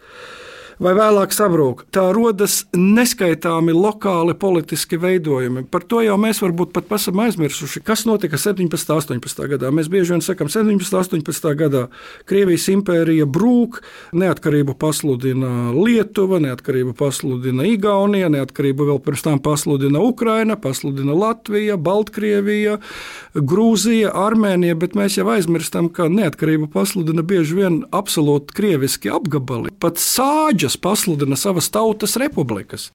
vai 0.79 0.93
vēlāk 0.95 1.33
sabrūk. 1.35 1.83
Tā 1.93 2.05
rodas 2.15 2.61
neskaitāmi 2.75 3.73
lokāli 3.75 4.35
politiski 4.39 4.99
veidojumi. 4.99 5.65
Par 5.71 5.83
to 5.83 6.01
jau 6.05 6.15
mēs 6.19 6.39
varbūt 6.43 6.71
pat 6.75 6.93
esam 6.95 7.19
aizmirsuši, 7.25 7.83
kas 7.85 8.05
notika 8.07 8.39
17. 8.39 8.71
un 8.95 9.19
18. 9.19 9.43
gadā. 9.53 9.71
Mēs 9.75 9.91
bieži 9.91 10.15
vien 10.15 10.23
sakām, 10.23 10.49
17. 10.51 10.71
un 10.71 11.19
18. 11.19 11.49
gadā 11.59 11.85
Krievijas 12.29 12.69
impērija 12.71 13.27
brūk, 13.27 13.81
neatkarību 14.15 14.75
pasludina 14.79 15.73
Lietuva, 15.75 16.39
neatkarību 16.43 16.95
pasludina 16.99 17.67
Igaunija, 17.67 18.31
neatkarību 18.31 18.87
vēl 18.93 19.03
pirms 19.03 19.25
tam 19.27 19.43
pasludina 19.43 20.01
Ukraina, 20.03 20.55
pasludina 20.59 21.15
Latvija, 21.17 21.75
Baltkrievija, 21.75 22.79
Grūzija, 23.35 24.13
Armēnija, 24.15 24.77
bet 24.79 24.95
mēs 24.99 25.19
jau 25.19 25.27
aizmirstam, 25.35 25.91
ka 25.91 26.07
neatkarību 26.11 26.71
pasludina 26.71 27.25
bieži 27.25 27.59
vien 27.59 27.81
absolūti 27.95 28.55
krieviski 28.55 29.11
apgabali. 29.13 29.73
Pat 29.79 29.99
sāģa 29.99 30.68
Krievijas 30.69 30.77
pasludina 30.77 31.35
savas 31.35 31.69
tautas 31.69 32.17
republikas. 32.17 32.91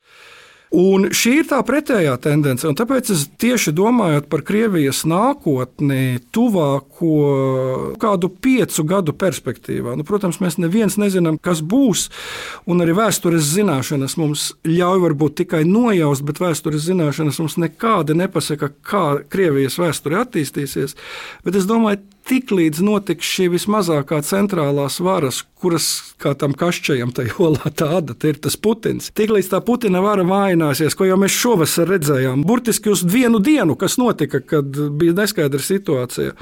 Un 0.75 1.07
šī 1.15 1.39
ir 1.39 1.47
tā 1.47 1.61
pretējā 1.63 2.17
tendence. 2.19 2.67
Tāpēc 2.67 3.11
es 3.13 3.29
tieši 3.39 3.71
domājot 3.77 4.27
par 4.27 4.43
Krievijas 4.43 5.05
nākotni, 5.07 6.19
tuvāko 6.35 7.95
kādu 8.03 8.29
piecu 8.29 8.83
gadu 8.83 9.13
perspektīvā. 9.15 9.95
Nu, 9.95 10.03
protams, 10.03 10.41
mēs 10.43 10.59
neviens 10.59 10.97
nezinām, 10.99 11.39
kas 11.39 11.63
būs. 11.63 12.09
Un 12.67 12.83
arī 12.83 12.97
vēstures 12.99 13.53
zināšanas 13.55 14.17
mums 14.19 14.49
ļauj 14.67 15.05
varbūt 15.05 15.39
tikai 15.45 15.63
nojaust, 15.69 16.25
bet 16.27 16.43
vēstures 16.43 16.89
zināšanas 16.89 17.39
mums 17.39 17.59
nekādi 17.61 18.19
nepasaka, 18.19 18.73
kā 18.83 19.07
Krievijas 19.31 19.79
vēsture 19.79 20.25
attīstīsies. 20.25 20.99
Bet 21.47 21.61
es 21.61 21.71
domāju, 21.71 22.03
tiklīdz 22.29 22.83
notiks 22.85 23.29
šī 23.37 23.49
vismazākā 23.53 24.21
centrālās 24.25 24.99
varas, 25.05 25.43
kuras 25.61 25.89
kā 26.21 26.35
tam 26.39 26.55
kašķējam, 26.59 27.13
tajā 27.17 27.37
olā 27.45 27.73
tāda 27.77 28.17
ir 28.29 28.41
tas 28.45 28.57
Putins. 28.61 29.11
Tiklīdz 29.17 29.51
tā 29.53 29.61
Putina 29.65 30.03
vara 30.05 30.25
vājināsies, 30.29 30.97
ko 30.97 31.09
jau 31.09 31.19
mēs 31.21 31.37
šovasar 31.37 31.91
redzējām, 31.95 32.45
burtiski 32.47 32.93
uz 32.93 33.05
vienu 33.05 33.41
dienu, 33.45 33.77
kas 33.81 33.99
notika, 34.01 34.41
kad 34.41 34.77
bija 34.99 35.17
neskaidra 35.21 35.63
situācija 35.63 36.35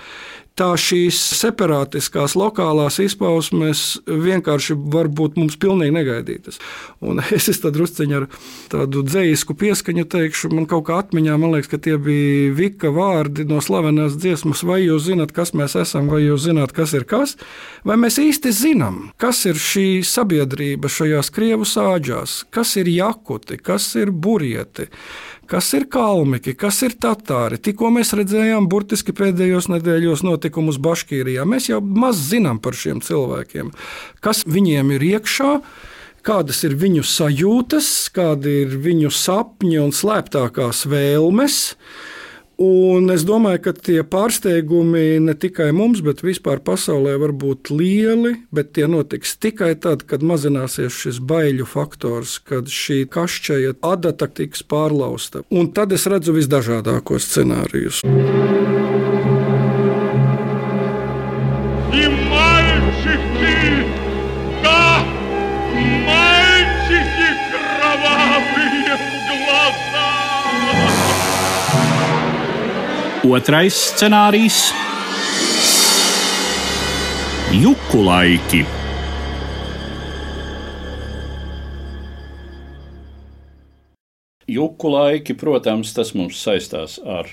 tā 0.58 0.72
šīs 0.78 1.18
separātiskās 1.38 2.34
lokālās 2.36 2.98
izpausmes 3.02 3.82
vienkārši 4.06 4.76
var 4.92 5.08
būt 5.08 5.38
mums 5.40 5.56
pilnīgi 5.60 5.94
negaidītas. 5.94 6.60
Un 7.04 7.22
es 7.36 7.48
tam 7.62 7.74
drusciņā 7.74 8.20
ar 8.20 8.28
tādu 8.72 9.04
dzīsku 9.06 9.56
pieskaņu 9.58 10.06
teikšu, 10.12 10.52
man 10.54 10.68
kaut 10.70 10.86
kā 10.88 11.00
atmiņā, 11.02 11.38
man 11.40 11.56
liekas, 11.56 11.70
ka 11.72 11.80
tie 11.82 11.96
bija 12.00 12.52
Vika 12.56 12.92
vārdi 12.94 13.46
no 13.48 13.60
slavenās 13.64 14.18
dziesmas, 14.20 14.64
vai 14.66 14.82
jūs 14.84 15.08
zināt, 15.08 15.34
kas 15.36 15.54
mēs 15.56 15.76
esam, 15.80 16.10
vai 16.12 16.22
jūs 16.26 16.46
zināt, 16.46 16.74
kas 16.76 16.94
ir 16.98 17.06
kas, 17.08 17.36
vai 17.88 17.98
mēs 18.00 18.20
īsti 18.22 18.52
zinām, 18.56 19.02
kas 19.20 19.44
ir 19.48 19.60
šī 19.60 19.86
sabiedrība 20.06 20.90
šajās 20.92 21.32
krievu 21.34 21.68
sāģās, 21.68 22.42
kas 22.52 22.76
ir 22.80 22.92
jakuti, 22.92 23.60
kas 23.62 23.92
ir 24.00 24.12
burieti 24.12 24.90
kas 25.50 25.70
ir 25.76 25.86
kalmiki, 25.92 26.54
kas 26.58 26.82
ir 26.86 26.96
tatāri. 27.00 27.58
Tikko 27.62 27.90
mēs 27.94 28.14
redzējām 28.18 28.68
burtiski 28.70 29.14
pēdējos 29.16 29.70
nedēļos 29.72 30.24
notikumus 30.26 30.80
Baškīrijā. 30.82 31.46
Mēs 31.48 31.70
jau 31.70 31.80
maz 31.82 32.20
zinām 32.30 32.60
par 32.62 32.78
šiem 32.78 33.02
cilvēkiem, 33.04 33.72
kas 34.24 34.44
viņiem 34.48 34.94
ir 34.96 35.08
iekšā. 35.16 35.56
Kādas 36.22 36.60
ir 36.62 36.76
viņu 36.78 37.02
sajūtas, 37.02 37.86
kādi 38.14 38.60
ir 38.62 38.76
viņu 38.78 39.08
sapņi 39.10 39.80
un 39.82 39.90
slēptākās 39.90 40.84
vēlmes, 40.86 41.56
Un 42.62 43.10
es 43.10 43.24
domāju, 43.26 43.58
ka 43.64 43.72
tie 43.74 44.02
pārsteigumi 44.06 45.18
ne 45.24 45.34
tikai 45.34 45.70
mums, 45.74 46.02
bet 46.04 46.22
vispār 46.22 46.60
pasaulē 46.62 47.16
var 47.18 47.34
būt 47.34 47.72
lieli, 47.74 48.36
bet 48.54 48.70
tie 48.76 48.86
notiks 48.90 49.34
tikai 49.42 49.72
tad, 49.82 50.04
kad 50.06 50.22
mazināsies 50.22 50.94
šis 51.04 51.18
baiļu 51.26 51.66
faktors, 51.66 52.36
kad 52.46 52.70
šī 52.70 53.02
kašķeja 53.10 53.74
adata 53.82 54.30
tiks 54.30 54.62
pārlausta. 54.62 55.42
Un 55.50 55.72
tad 55.74 55.96
es 55.96 56.06
redzu 56.10 56.36
visdažādākos 56.38 57.26
scenārijus. 57.32 58.04
Otrais 73.32 73.72
scenārijs- 73.72 74.58
juku 77.64 78.04
laiki. 78.04 78.64
juku 84.52 84.88
laiki, 84.88 85.34
protams, 85.38 85.94
tas 85.96 86.12
mums 86.14 86.36
saistās 86.44 86.98
ar 86.98 87.30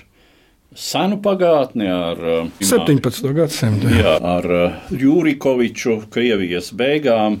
senu 0.72 1.18
pagātni, 1.20 1.88
ar 1.90 2.16
17. 2.62 3.34
gadsimtu. 3.36 3.92
Jā, 4.00 4.16
ar 4.22 4.48
Jūrikoviču, 4.88 5.98
Krievijas 6.08 6.72
beigām 6.72 7.40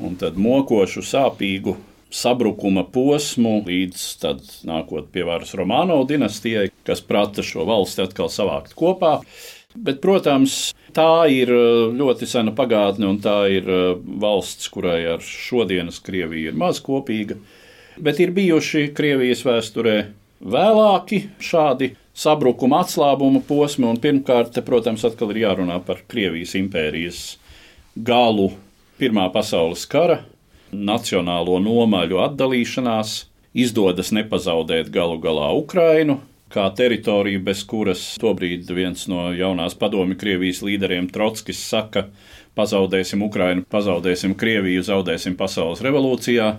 un 0.00 0.16
tad 0.16 0.40
mokošu, 0.40 1.04
sāpīgu 1.04 1.76
sabrukuma 2.10 2.84
posmu 2.90 3.60
līdz 3.66 4.04
tad 4.20 4.42
nākot 4.66 5.08
pie 5.14 5.24
varas 5.26 5.54
Romāno 5.58 6.00
dinastijai, 6.08 6.68
kas 6.86 7.02
prata 7.06 7.44
šo 7.46 7.64
valsti 7.68 8.04
atkal 8.04 8.30
savākt 8.32 8.74
kopā. 8.78 9.20
Bet, 9.70 10.00
protams, 10.02 10.72
tā 10.96 11.28
ir 11.30 11.52
ļoti 11.94 12.26
sena 12.26 12.50
pagātne, 12.56 13.06
un 13.06 13.20
tā 13.22 13.44
ir 13.54 13.68
valsts, 14.02 14.66
kurai 14.74 15.04
ar 15.12 15.22
šodienas 15.22 16.00
Krieviju 16.02 16.50
ir 16.50 16.58
maz 16.58 16.80
kopīga. 16.82 17.38
Bet 18.00 18.18
ir 18.18 18.34
bijuši 18.34 18.88
Krievijas 18.96 19.44
vēsturē 19.46 19.94
vēlāki 20.42 21.22
šādi 21.38 21.92
sabrukuma 22.16 22.82
atslābuma 22.82 23.44
posmi, 23.46 23.86
un 23.86 24.00
pirmkārt, 24.02 24.50
te, 24.56 24.64
protams, 24.66 25.06
atkal 25.06 25.30
ir 25.30 25.44
jārunā 25.44 25.78
par 25.86 26.02
Krievijas 26.10 26.56
impērijas 26.58 27.22
galu 27.94 28.50
Pirmā 29.00 29.30
pasaules 29.32 29.86
kara, 29.88 30.18
nacionālo 30.72 31.58
nomaļu 31.62 32.20
atdalīšanās, 32.24 33.14
izdodas 33.54 34.12
nepazaudēt 34.14 34.90
galu 34.94 35.18
galā 35.22 35.50
Ukrainu, 35.58 36.20
kā 36.50 36.66
teritoriju, 36.74 37.42
bez 37.46 37.62
kuras 37.66 38.02
tobrīd 38.20 38.70
viens 38.74 39.06
no 39.10 39.30
jaunās 39.34 39.76
padomju 39.78 40.18
Krievijas 40.18 40.62
līderiem 40.66 41.10
Trotskis 41.12 41.62
saka, 41.62 42.08
pazaudēsim 42.58 43.22
Ukrainu, 43.22 43.64
pazaudēsim 43.70 44.34
Krieviju, 44.38 44.82
zaudēsim 44.86 45.38
pasaules 45.38 45.82
revolūcijā. 45.86 46.56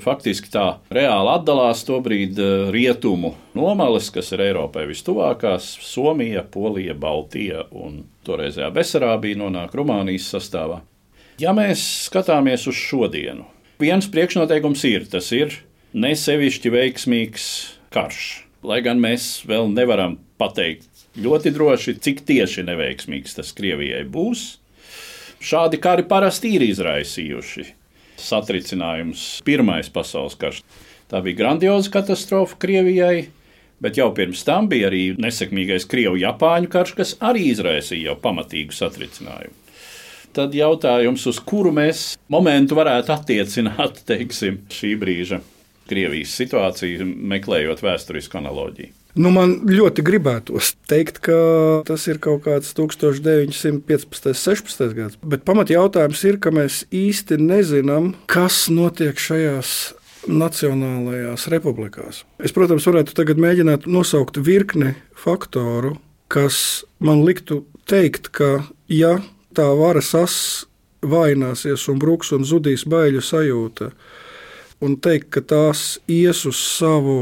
Faktiski 0.00 0.48
tā 0.48 0.64
reāli 0.88 1.28
atdalās 1.34 1.82
tobrīd 1.84 2.38
eh, 2.40 2.70
rietumu 2.72 3.34
nomales, 3.56 4.08
kas 4.14 4.32
ir 4.32 4.46
Eiropai 4.46 4.86
vistuvākās- 4.88 5.74
Somija, 5.92 6.42
Polija, 6.42 6.96
Baltija 6.96 7.66
un 7.70 8.06
toreizējā 8.24 8.70
Besarābija 8.72 9.42
nonāk 9.42 9.76
Rumānijas 9.76 10.30
sastāvā. 10.32 10.80
Ja 11.40 11.54
mēs 11.56 11.80
skatāmies 12.04 12.66
uz 12.68 12.76
šodienu, 12.76 13.46
viens 13.80 14.04
priekšnoteikums 14.12 14.82
ir, 14.84 15.06
tas 15.08 15.30
ir 15.32 15.54
nesevišķi 15.96 16.72
veiksmīgs 16.74 17.44
karš. 17.94 18.24
Lai 18.66 18.82
gan 18.84 19.00
mēs 19.00 19.46
vēl 19.48 19.70
nevaram 19.72 20.18
pateikt 20.36 21.06
ļoti 21.16 21.52
droši, 21.54 21.94
cik 22.04 22.20
tieši 22.28 22.66
neveiksmīgs 22.68 23.38
tas 23.38 23.54
Krievijai 23.56 24.02
būs. 24.04 24.42
Šādi 25.40 25.80
kari 25.80 26.04
parasti 26.10 26.50
ir 26.58 26.66
izraisījuši 26.66 27.64
satricinājums 28.20 29.24
Pirmais 29.46 29.88
pasaules 29.88 30.36
karš. 30.36 30.60
Tā 31.08 31.22
bija 31.24 31.40
grandioza 31.40 31.94
katastrofa 31.94 32.60
Krievijai, 32.60 33.30
bet 33.80 33.96
jau 33.96 34.10
pirms 34.12 34.44
tam 34.44 34.68
bija 34.68 34.92
arī 34.92 35.06
nesekmīgais 35.16 35.88
Krievu-Japāņu 35.88 36.68
karš, 36.76 36.94
kas 37.00 37.16
arī 37.32 37.48
izraisīja 37.54 38.10
jau 38.10 38.20
pamatīgu 38.28 38.76
satricinājumu 38.76 39.59
tad 40.36 40.54
jautājums, 40.56 41.26
uz 41.30 41.40
kuru 41.42 41.72
mēs 41.74 42.14
momentu 42.32 42.78
varētu 42.78 43.14
attiecināt 43.16 44.02
teiksim, 44.10 44.62
šī 44.72 44.94
brīža 45.00 45.42
Krievijas 45.90 46.36
situāciju, 46.38 47.02
meklējot 47.32 47.80
vēsturisku 47.82 48.38
analoģiju. 48.38 48.94
Nu, 49.18 49.32
man 49.34 49.56
ļoti 49.66 50.04
gribētos 50.06 50.74
teikt, 50.86 51.18
ka 51.26 51.34
tas 51.88 52.04
ir 52.06 52.20
kaut 52.22 52.44
kāds 52.44 52.70
1915. 52.78 54.28
un 54.30 54.36
16. 54.38 54.84
gads. 54.94 55.18
Bet 55.26 55.42
pamatjautājums 55.48 56.22
ir, 56.30 56.38
ka 56.38 56.52
mēs 56.54 56.84
īsti 56.94 57.40
nezinām, 57.42 58.12
kas 58.30 58.68
notiek 58.70 59.18
šajās 59.18 59.96
Nacionālajās 60.28 61.46
republikās. 61.48 62.24
Es, 62.44 62.52
protams, 62.52 62.84
varētu 62.84 63.14
tagad 63.16 63.38
mēģināt 63.40 63.86
nosaukt 63.88 64.36
virkni 64.44 64.92
faktoru, 65.16 65.94
kas 66.28 66.84
man 67.00 67.22
liktu 67.24 67.62
teikt, 67.88 68.28
ka 68.36 68.50
ja 68.92 69.14
tā 69.56 69.66
varas 69.78 70.14
as 70.18 70.34
vaināsies 71.00 71.86
un 71.90 72.00
bruks 72.00 72.32
un 72.36 72.44
zudīs 72.44 72.84
baiļu 72.88 73.22
sajūta. 73.24 73.92
Un 74.80 74.94
teikt, 74.96 75.26
ka 75.34 75.42
tās 75.44 75.98
ies 76.08 76.38
uz 76.48 76.56
savu, 76.56 77.12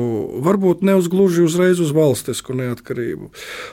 varbūt 0.47 0.85
ne 0.87 0.95
uz 0.95 1.09
gluži 1.11 1.43
uzreiz 1.43 1.81
uz 1.83 1.91
valstisku 1.91 2.55
neatkarību. 2.55 3.33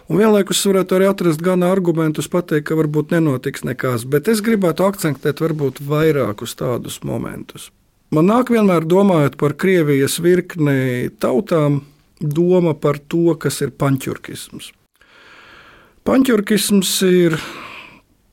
Un 0.09 0.17
vienlaikus 0.17 0.63
varētu 0.65 0.97
arī 0.97 1.09
atrast 1.11 1.43
gan 1.45 1.61
argumentus, 1.67 2.25
pateikt, 2.33 2.65
ka 2.71 2.79
varbūt 2.79 3.13
nenotiks 3.13 3.61
nekas, 3.67 4.07
bet 4.09 4.31
es 4.31 4.41
gribētu 4.45 4.87
akcentēt 4.87 5.43
varbūt 5.43 5.83
vairākus 5.85 6.57
tādus 6.57 7.03
momentus. 7.05 7.69
Man 8.09 8.25
nāk 8.31 8.49
vienmēr 8.53 8.87
domājot 8.89 9.37
par 9.37 9.53
Krievijas 9.53 10.17
virkni 10.23 11.11
tautām, 11.21 11.83
doma 12.17 12.73
par 12.73 12.97
to, 12.97 13.35
kas 13.37 13.61
ir 13.61 13.73
panķurkisms. 13.77 14.71
Panķurkisms 16.05 16.95
ir 17.05 17.37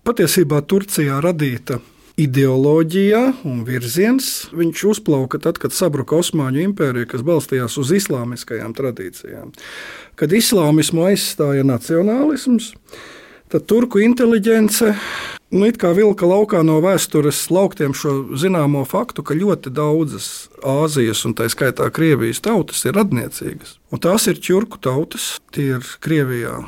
patiesībā 0.07 0.61
Turcijā 0.67 1.21
radīta 1.23 1.81
ideoloģija 2.21 3.23
un 3.49 3.63
virziens. 3.67 4.49
Viņš 4.53 4.85
uzplauka 4.93 5.41
tad, 5.43 5.59
kad 5.63 5.75
sabruka 5.75 6.19
Osmaņu 6.21 6.63
impērija, 6.67 7.09
kas 7.15 7.25
balstījās 7.27 7.79
uz 7.81 7.93
islāmiskajām 7.97 8.75
tradīcijām. 8.77 9.53
Kad 10.19 10.35
islāmismu 10.37 11.07
aizstāja 11.09 11.65
nacionālisms, 11.67 12.73
tad 13.53 13.65
turku 13.69 14.03
inteligence 14.05 14.93
nu, 15.53 15.69
vilka 15.69 16.29
laukā 16.29 16.63
no 16.65 16.79
vēstures 16.85 17.45
lauktiem 17.53 17.97
šo 17.97 18.37
zināmo 18.41 18.85
faktu, 18.89 19.25
ka 19.25 19.37
ļoti 19.37 19.73
daudzas 19.73 20.49
Āzijas 20.63 21.25
un 21.29 21.37
tā 21.37 21.49
skaitā 21.53 21.89
Krievijas 21.93 22.41
tautas 22.45 22.85
ir 22.89 22.97
radniecīgas. 22.97 23.79
Un 23.93 24.01
tās 24.01 24.29
ir 24.31 24.41
ķurku 24.41 24.81
tautas, 24.81 25.37
tie 25.53 25.75
ir 25.77 25.91
Krievijā 26.05 26.63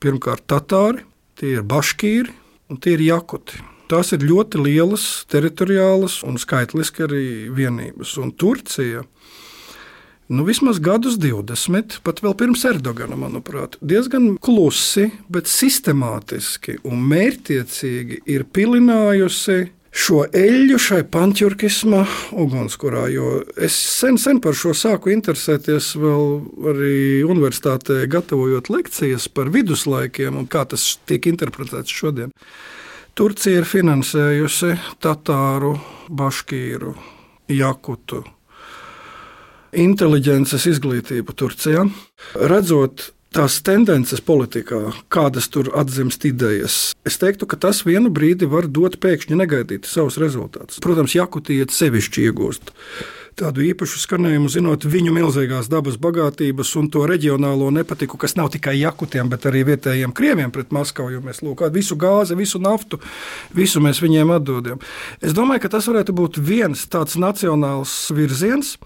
pirmkārt 0.00 0.44
tatāri, 0.48 1.06
tie 1.40 1.56
ir 1.56 1.64
baškīri, 1.68 2.32
un 2.70 2.80
tie 2.82 2.96
ir 2.96 3.04
jakuti. 3.06 3.60
Tās 3.86 4.10
ir 4.16 4.24
ļoti 4.26 4.60
lielas, 4.64 5.04
teritoriālas 5.30 6.22
un 6.26 6.40
skaitliski 6.42 7.04
arī 7.06 7.26
vienības. 7.54 8.16
Un 8.18 8.32
Turcija 8.34 9.04
nu, 10.26 10.42
vismaz 10.48 10.80
gadus 10.82 11.14
20, 11.22 12.00
pat 12.02 12.22
vēl 12.24 12.34
pirms 12.38 12.64
Erdogana, 12.66 13.14
manuprāt, 13.20 13.76
diezgan 13.78 14.32
klusi, 14.42 15.12
bet 15.30 15.46
sistemātiski 15.46 16.80
un 16.82 17.04
mērķiecīgi 17.12 18.24
ir 18.34 18.46
pilinājusi 18.50 19.68
šo 19.96 20.22
eļļu 20.36 20.78
šai 20.80 21.00
panķurkisma 21.12 22.02
ugunskurā. 22.36 23.06
Es 23.56 23.76
sen, 23.76 24.18
sen 24.20 24.40
par 24.44 24.56
šo 24.58 24.74
sāku 24.76 25.12
interesēties 25.14 25.94
vēl 26.00 26.26
arī 26.72 26.98
universitātē, 27.26 28.02
gatavojot 28.12 28.70
lekcijas 28.72 29.28
par 29.32 29.50
viduslaikiem 29.54 30.36
un 30.36 30.48
kā 30.50 30.66
tas 30.68 30.84
tiek 31.08 31.30
interpretēts 31.32 31.92
šodien. 31.92 32.34
Turcija 33.16 33.62
ir 33.62 33.68
finansējusi 33.68 34.74
Tatāru, 35.00 35.72
Baškīru, 36.12 36.92
Jakutu, 37.56 38.20
inteliģences 39.72 40.66
izglītību 40.74 41.36
Turcijā. 41.40 41.86
Redzot 42.52 43.10
tās 43.36 43.58
tendences 43.64 44.22
politikā, 44.24 44.80
kādas 45.12 45.50
tur 45.52 45.68
atzimst 45.76 46.24
idejas, 46.28 46.78
es 47.06 47.18
teiktu, 47.20 47.48
ka 47.50 47.58
tas 47.66 47.82
vienu 47.86 48.10
brīdi 48.12 48.48
var 48.48 48.68
dot 48.68 48.96
pēkšņi 49.02 49.36
negaidīti 49.42 49.90
savus 49.90 50.16
rezultātus. 50.22 50.80
Protams, 50.84 51.16
Jakutija 51.18 51.68
sevišķi 51.72 52.28
iegūst 52.30 52.72
tādu 53.36 53.60
īpašu 53.66 54.00
skanējumu, 54.00 54.48
zinot 54.48 54.86
viņu 54.88 55.12
milzīgās 55.12 55.68
dabas 55.68 55.98
bagātības 56.00 56.70
un 56.80 56.88
to 56.92 57.02
reģionālo 57.08 57.68
nepatiku, 57.74 58.16
kas 58.20 58.32
nav 58.38 58.48
tikai 58.54 58.78
jakutiem, 58.78 59.28
bet 59.28 59.44
arī 59.50 59.66
vietējiem 59.68 60.14
krieviem 60.16 60.52
pret 60.54 60.72
Maskavu. 60.72 61.12
Jo 61.12 61.20
mēs 61.24 61.42
lūk, 61.44 61.66
visu 61.74 61.98
gāzi, 62.00 62.36
visu 62.38 62.60
naftu, 62.62 62.98
visu 63.56 63.82
mēs 63.84 64.00
viņiem 64.00 64.32
atdodam. 64.38 64.80
Es 65.20 65.36
domāju, 65.36 65.66
ka 65.66 65.74
tas 65.76 65.88
varētu 65.90 66.14
būt 66.16 66.40
viens 66.40 66.86
tāds 66.88 67.18
nacionāls 67.20 67.92
virziens, 68.16 68.76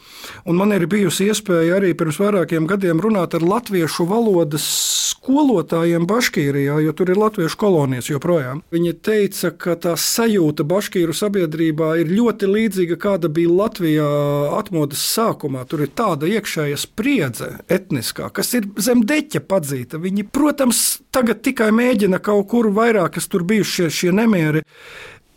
un 0.43 0.59
man 0.59 0.75
ir 0.75 0.89
bijusi 0.91 1.31
iespēja 1.31 1.79
arī 1.79 1.95
pirms 1.95 2.19
vairākiem 2.19 2.67
gadiem 2.71 3.03
runāt 3.03 3.39
ar 3.39 3.47
latviešu 3.47 4.09
valodas 4.11 4.67
skolotājiem 5.13 6.09
Baškīrijā, 6.11 6.81
jo 6.83 6.97
tur 6.97 7.13
ir 7.13 7.21
latviešu 7.21 7.59
kolonijas 7.61 8.11
joprojām. 8.11 8.65
Viņi 8.75 8.97
teica, 8.99 9.53
ka 9.55 9.77
tā 9.79 9.95
sajūta 10.01 10.67
Baškīru 10.67 11.15
sabiedrībā 11.15 11.93
ir 12.03 12.11
ļoti 12.11 12.51
līdzīga, 12.51 12.99
kāda 12.99 13.31
bija 13.31 13.55
Latvijā 13.61 14.11
atmodas 14.57 15.03
sākumā. 15.15 15.65
Tur 15.69 15.85
ir 15.85 15.93
tāda 15.97 16.29
iekšēja 16.31 16.79
spriedze, 16.81 17.53
etniskā, 17.71 18.31
kas 18.35 18.53
ir 18.59 18.69
zem 18.81 19.05
deķa 19.07 19.43
padzīta. 19.51 20.01
Viņi, 20.03 20.27
protams, 20.33 21.01
tagad 21.15 21.43
tikai 21.47 21.71
mēģina 21.77 22.21
kaut 22.25 22.49
kur 22.53 22.71
vairāk, 22.77 23.17
kas 23.19 23.31
tur 23.31 23.47
bijuši 23.49 23.77
šie, 23.77 23.89
šie 23.99 24.15
nemieri, 24.17 24.65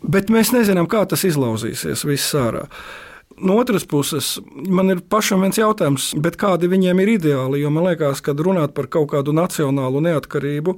bet 0.02 0.32
mēs 0.32 0.52
nezinām, 0.54 0.88
kā 0.90 1.04
tas 1.08 1.26
izlauzīsies 1.28 2.06
viss 2.08 2.36
ārā. 2.38 2.66
No 3.38 3.56
otras 3.58 3.84
puses, 3.84 4.38
man 4.54 4.92
ir 4.92 5.02
pašam 5.10 5.42
viens 5.42 5.58
jautājums, 5.58 6.12
kādi 6.38 6.70
viņiem 6.70 7.00
ir 7.02 7.16
ideāli? 7.16 7.62
Jo 7.64 7.72
man 7.74 7.88
liekas, 7.88 8.22
ka 8.22 8.34
runāt 8.38 8.74
par 8.76 8.86
kaut 8.86 9.10
kādu 9.10 9.34
nacionālu 9.34 10.02
neatkarību 10.04 10.76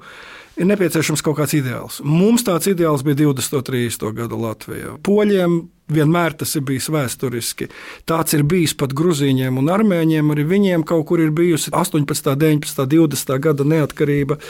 ir 0.56 0.68
nepieciešams 0.70 1.22
kaut 1.24 1.36
kāds 1.40 1.56
ideāls. 1.58 2.00
Mums 2.00 2.46
tāds 2.46 2.70
ideāls 2.70 3.04
bija 3.04 3.20
20. 3.26 3.58
un 3.60 3.66
30. 3.68 4.12
gadu 4.16 4.40
Latvijā. 4.40 4.96
Poļiem 5.04 5.58
vienmēr 5.92 6.36
tas 6.40 6.56
ir 6.56 6.64
bijis 6.66 6.88
vēsturiski. 6.92 7.68
Tāds 8.08 8.34
ir 8.36 8.44
bijis 8.48 8.74
pat 8.78 8.94
grūzīņiem 8.96 9.60
un 9.60 9.70
armēņiem. 9.72 10.34
Arī 10.34 10.46
viņiem 10.48 10.86
kaut 10.88 11.06
kur 11.10 11.22
ir 11.22 11.34
bijusi 11.36 11.72
18, 11.76 12.34
19, 12.40 12.86
20 12.96 13.42
gada 13.44 13.68
neatkarība. 13.68 14.40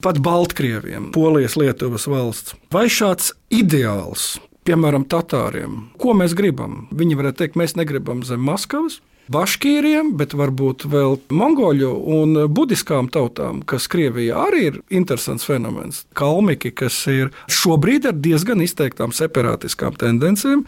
Pat 0.00 0.16
Baltkrieviem, 0.24 1.10
Polijas, 1.12 1.58
Lietuvas 1.60 2.06
valsts. 2.08 2.56
Vai 2.72 2.86
šāds 2.88 3.34
ideāls 3.52 4.38
piemēram, 4.68 5.06
Tatāriem. 5.10 5.78
Ko 6.00 6.16
mēs 6.16 6.34
gribam? 6.38 6.86
Viņi 6.94 7.18
varētu 7.20 7.44
teikt, 7.44 7.60
mēs 7.60 7.76
negribam 7.78 8.24
zem 8.26 8.42
Maskavas. 8.44 9.00
Baškīriem, 9.30 10.16
bet 10.18 10.32
varbūt 10.34 10.88
vēl 10.90 11.12
mongoļu 11.30 11.90
un 12.16 12.38
budiskām 12.50 13.06
tautām, 13.14 13.60
kas 13.62 13.86
Krievijā 13.86 14.40
arī 14.48 14.64
ir 14.66 14.78
interesants 14.90 15.46
fenomens. 15.46 16.00
Kalmiki, 16.18 16.72
kas 16.74 16.96
ir 17.06 17.30
šobrīd 17.46 18.08
ar 18.10 18.16
diezgan 18.18 18.64
izteiktām 18.64 19.14
separātiskām 19.14 19.94
tendencēm, 20.00 20.64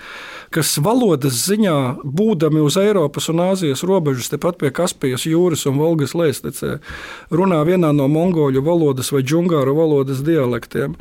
kas 0.54 0.76
valodas 0.78 1.42
ziņā, 1.48 2.04
būdami 2.06 2.62
uz 2.62 2.78
Eiropas 2.78 3.26
un 3.34 3.42
Āzijas 3.48 3.82
robežas, 3.88 4.30
tepat 4.30 4.62
pie 4.62 4.70
Kaspijas 4.70 5.26
jūras 5.26 5.66
un 5.66 5.82
Volgas 5.82 6.14
lēstecē, 6.14 6.76
runā 7.34 7.64
vienā 7.66 7.90
no 7.90 8.06
mongoļu 8.14 8.62
valodas 8.62 9.10
vai 9.10 9.26
džungāru 9.26 9.74
valodas 9.74 10.22
dialektiem. 10.22 10.94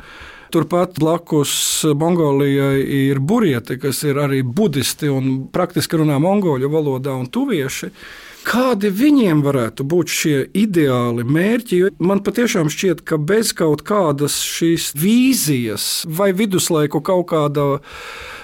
Turpat 0.52 0.98
blakus 1.00 1.52
Mongolijai 1.96 2.82
ir 2.82 3.20
burieti, 3.24 3.78
kas 3.80 4.02
ir 4.04 4.20
arī 4.20 4.42
budisti 4.44 5.08
un 5.08 5.46
praktiski 5.52 5.96
runā 6.02 6.18
mongoļu 6.20 6.68
valodā 6.72 7.14
un 7.16 7.30
tuvieši. 7.32 7.88
Kādi 8.42 8.90
viņiem 8.90 9.40
varētu 9.44 9.84
būt 9.86 10.10
šie 10.10 10.38
ideāli 10.58 11.22
mērķi? 11.24 11.76
Jo 11.78 11.90
man 12.02 12.20
patiešām 12.26 12.68
šķiet, 12.74 13.04
ka 13.06 13.16
bez 13.16 13.52
kaut 13.54 13.84
kādas 13.86 14.40
šīs 14.42 14.90
vīzijas 14.98 15.84
vai 16.10 16.32
viduslaiku 16.36 17.00
kaut 17.06 17.28
kāda 17.30 17.66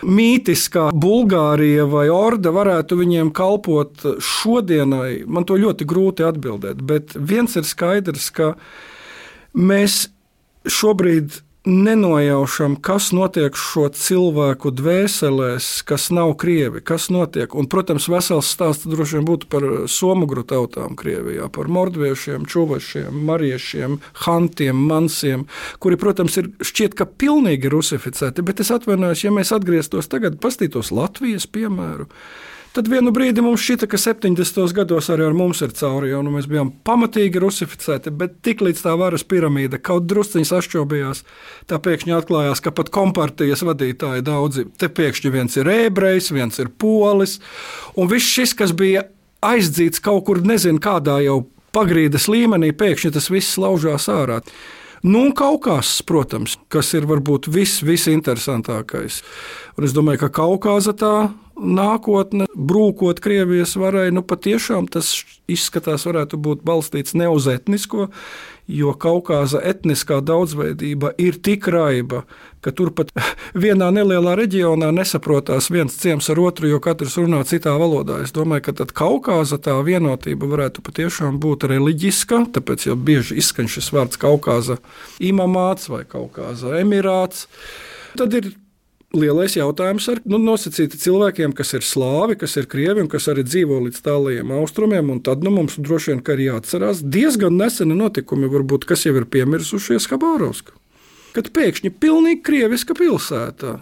mītiskā 0.06 0.88
Bulgārija 0.94 1.88
vai 1.90 2.06
Orda 2.14 2.54
varētu 2.54 3.00
viņiem 3.00 3.32
kalpot 3.34 4.06
šodienai, 4.22 5.26
man 5.26 5.48
to 5.48 5.58
ļoti 5.58 5.88
grūti 5.90 6.28
atbildēt. 6.28 6.80
Bet 6.86 7.18
viens 7.18 7.58
ir 7.58 7.66
skaidrs, 7.66 8.30
ka 8.30 8.54
mēs 9.58 10.06
šobrīd 10.68 11.42
nenojaušam, 11.68 12.76
kas 12.80 13.10
notiek 13.12 13.56
šo 13.56 13.88
cilvēku 13.94 14.72
dvēselēs, 14.74 15.68
kas 15.88 16.08
nav 16.14 16.32
krievi, 16.40 16.80
kas 16.84 17.08
notiek. 17.12 17.52
Un, 17.58 17.68
protams, 17.70 18.08
vesels 18.10 18.48
stāsts 18.54 18.88
droši 18.88 19.18
vien 19.18 19.28
būtu 19.28 19.50
par 19.52 19.66
somugru 19.92 20.44
tautām 20.48 20.96
Krievijā, 20.98 21.50
par 21.52 21.68
mordviešiem, 21.72 22.48
čuvašiem, 22.48 23.22
mariešiem, 23.28 23.98
hantiem, 24.24 24.84
mansiem, 24.90 25.46
kuri, 25.82 26.00
protams, 26.00 26.40
ir 26.40 26.50
šķiet, 26.64 26.96
ka 26.98 27.08
pilnīgi 27.08 27.72
rusificēti. 27.72 28.44
Bet 28.46 28.64
es 28.64 28.72
atvainojos, 28.74 29.26
ja 29.26 29.34
mēs 29.34 29.52
atgrieztos 29.54 30.08
tagad, 30.10 30.40
pastītos 30.42 30.92
Latvijas 30.94 31.46
piemēru. 31.52 32.08
Tad 32.78 32.86
vienu 32.86 33.10
brīdi 33.10 33.42
mums 33.42 33.58
šķita, 33.66 33.88
ka 33.90 33.98
70. 33.98 34.60
gados 34.70 35.08
arī 35.10 35.24
ar 35.26 35.32
mums 35.34 35.58
ir 35.66 35.72
cauri, 35.74 36.12
jo 36.12 36.20
nu, 36.22 36.30
mēs 36.36 36.46
bijām 36.46 36.68
pamatīgi 36.86 37.40
rusificēti, 37.42 38.12
bet 38.14 38.36
tiklīdz 38.46 38.84
tā 38.84 38.92
varas 39.00 39.24
piramīda 39.26 39.80
kaut 39.82 40.06
drusciņi 40.06 40.46
sašķobījās, 40.46 41.24
tā 41.66 41.80
pēkšņi 41.82 42.14
atklājās, 42.14 42.62
ka 42.62 42.70
pat 42.78 42.92
kompartijas 42.94 43.64
vadītāji 43.66 44.22
daudzi, 44.28 44.68
te 44.78 44.86
pēkšņi 44.94 45.34
viens 45.34 45.58
ir 45.58 45.72
ebrejs, 45.74 46.30
viens 46.30 46.62
ir 46.62 46.70
polis, 46.70 47.40
un 47.98 48.06
viss 48.14 48.30
šis, 48.38 48.54
kas 48.62 48.76
bija 48.78 49.08
aizdzīts 49.42 49.98
kaut 49.98 50.28
kur 50.30 50.44
nezinu 50.46 50.78
kādā 50.78 51.18
jau 51.26 51.40
pagrīdes 51.74 52.30
līmenī, 52.30 52.70
pēkšņi 52.78 53.10
tas 53.18 53.26
viss 53.34 53.58
laužās 53.58 54.06
ārā. 54.06 54.38
Nu, 55.02 55.24
un 55.26 55.34
Kaukās, 55.34 55.96
protams, 56.06 56.54
kas 56.70 56.94
ir 56.94 57.10
varbūt 57.10 57.50
viss, 57.54 57.82
visinteresantākais. 57.86 59.20
Un 59.78 59.86
es 59.86 59.94
domāju, 59.94 60.24
ka 60.24 60.32
Kaukāza 60.40 60.94
tā 60.98 61.14
nākotne, 61.58 62.46
brūkot 62.54 63.20
Krievijas 63.22 63.74
varai, 63.78 64.08
nu 64.14 64.22
patiešām 64.26 64.88
tas 64.90 65.10
izskatās, 65.50 66.06
varētu 66.08 66.38
būt 66.40 66.62
balstīts 66.66 67.16
ne 67.18 67.28
uz 67.32 67.48
etnisko, 67.50 68.08
jo 68.68 68.92
Kaukāza 68.92 69.60
etniskā 69.64 70.20
daudzveidība 70.24 71.14
ir 71.18 71.38
tik 71.44 71.66
raiba, 71.72 72.22
ka 72.60 72.72
turpat 72.74 73.10
vienā 73.64 73.90
nelielā 73.94 74.36
reģionā 74.38 74.90
nesaprotās 74.94 75.70
viens 75.72 75.96
ciems 75.98 76.28
ar 76.32 76.42
otru, 76.42 76.68
jo 76.70 76.80
katrs 76.84 77.18
runā 77.20 77.42
citā 77.48 77.74
valodā. 77.80 78.20
Es 78.24 78.34
domāju, 78.36 78.68
ka 78.68 78.76
tad 78.82 78.94
Kaukāza 78.98 79.60
tā 79.62 79.76
vienotība 79.86 80.50
varētu 80.50 80.84
patiešām 80.86 81.40
būt 81.42 81.68
reliģiska, 81.72 82.44
tāpēc 82.58 82.88
jau 82.90 82.96
bieži 82.96 83.40
izskan 83.40 83.70
šis 83.70 83.92
vārds 83.94 84.20
Kaukāza 84.20 84.78
imamāts 85.18 85.90
vai 85.92 86.04
Kaukāza 86.08 86.78
emirāts. 86.82 87.46
Tad 88.18 88.34
ir 88.36 88.52
lielais 89.16 89.56
jautājums 89.56 90.08
ar 90.12 90.20
nu, 90.28 90.40
nosacīti 90.42 91.00
cilvēkiem, 91.00 91.54
kas 91.56 91.72
ir 91.78 91.84
slāvi, 91.86 92.36
kas 92.40 92.56
ir 92.60 92.68
krievi 92.70 93.04
un 93.04 93.10
kas 93.10 93.28
arī 93.32 93.44
dzīvo 93.46 93.80
līdz 93.86 94.02
tālajiem 94.04 94.52
austrumiem. 94.58 95.14
Tad 95.24 95.44
nu, 95.46 95.52
mums 95.54 95.78
droši 95.80 96.12
vien 96.12 96.24
ir 96.34 96.44
jāatcerās 96.48 97.04
diezgan 97.04 97.56
neseni 97.56 97.96
notikumi, 97.96 98.50
varbūt, 98.52 98.88
kas 98.88 99.06
jau 99.06 99.16
ir 99.16 99.28
piemirsušies 99.30 100.10
Habārovskā. 100.12 100.76
Kad 101.36 101.52
pēkšņi 101.54 101.92
pilnīgi 102.00 102.42
krieviska 102.44 102.96
pilsētā 102.98 103.78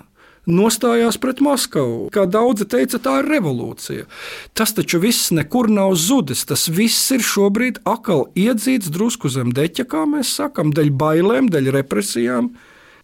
nostājās 0.46 1.18
pret 1.18 1.40
Maskavu. 1.42 2.06
Kā 2.14 2.26
daudzi 2.30 2.66
teica, 2.70 3.00
tā 3.02 3.18
ir 3.20 3.30
revolūcija. 3.34 4.06
Tas 4.54 4.72
taču 4.76 5.00
viss 5.02 5.32
nekur 5.34 5.68
nav 5.72 5.96
zudis. 5.98 6.44
Tas 6.46 6.68
viss 6.70 7.10
ir 7.14 7.24
šobrīd 7.26 7.82
atkal 7.88 8.28
iedzīts 8.38 8.92
drusku 8.94 9.30
zem 9.32 9.50
deķa, 9.56 9.88
kā 9.90 10.06
mēs 10.06 10.36
sakām, 10.38 10.70
dēļ 10.76 10.92
bailēm, 10.94 11.50
dēļ 11.50 11.72
represijām 11.80 12.52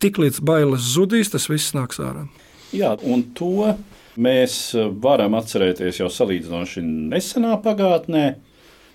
tiklīdz 0.02 0.42
bailes 0.44 0.92
zudīs, 0.94 1.32
tas 1.32 1.48
viss 1.50 1.74
nāks 1.76 2.00
ārā. 2.02 2.26
Jā, 2.72 2.94
un 3.04 3.24
to 3.36 3.74
mēs 4.20 4.72
varam 5.02 5.36
atcerēties 5.38 6.00
jau 6.02 6.08
salīdzinoši 6.12 6.82
nesenā 6.84 7.56
pagātnē, 7.64 8.26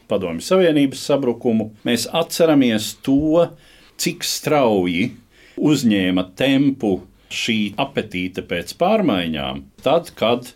Padomju 0.08 0.44
Savienības 0.46 1.02
sabrukumu. 1.10 1.72
Mēs 1.88 2.06
atceramies 2.16 2.94
to, 3.04 3.50
cik 4.00 4.24
strauji 4.24 5.10
uzņēma 5.58 6.30
tempu 6.40 7.02
šī 7.34 7.74
apetīte 7.82 8.44
pēc 8.48 8.72
pārmaiņām, 8.80 9.66
tad, 9.84 10.14
kad 10.16 10.54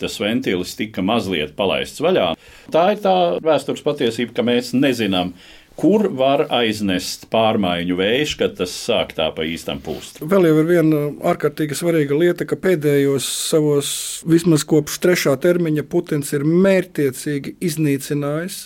tas 0.00 0.16
ventilis 0.20 0.72
tika 0.78 1.04
mazliet 1.04 1.52
palaists 1.58 2.00
vaļā. 2.02 2.30
Tā 2.72 2.84
ir 2.94 3.02
tā 3.04 3.14
vēstures 3.44 3.84
patiesība, 3.84 4.34
ka 4.38 4.46
mēs 4.46 4.72
nezinām, 4.76 5.34
kur 5.80 6.06
var 6.14 6.46
aiznest 6.54 7.26
pārmaiņu 7.32 7.96
vējš, 7.98 8.34
kad 8.40 8.54
tas 8.58 8.74
sāk 8.74 9.14
tā 9.16 9.30
pa 9.34 9.46
īstam 9.48 9.80
pūst. 9.84 10.20
Vēl 10.22 10.48
jau 10.48 10.58
ir 10.60 10.68
viena 10.68 11.00
ārkārtīgi 11.32 11.78
svarīga 11.78 12.18
lieta, 12.18 12.46
ka 12.48 12.58
pēdējos 12.60 13.26
savos, 13.50 13.88
vismaz 14.28 14.66
kopš 14.68 15.00
trešā 15.04 15.34
termiņa, 15.42 15.86
Putins 15.90 16.32
ir 16.36 16.46
mērķiecīgi 16.46 17.58
iznīcinājis 17.64 18.62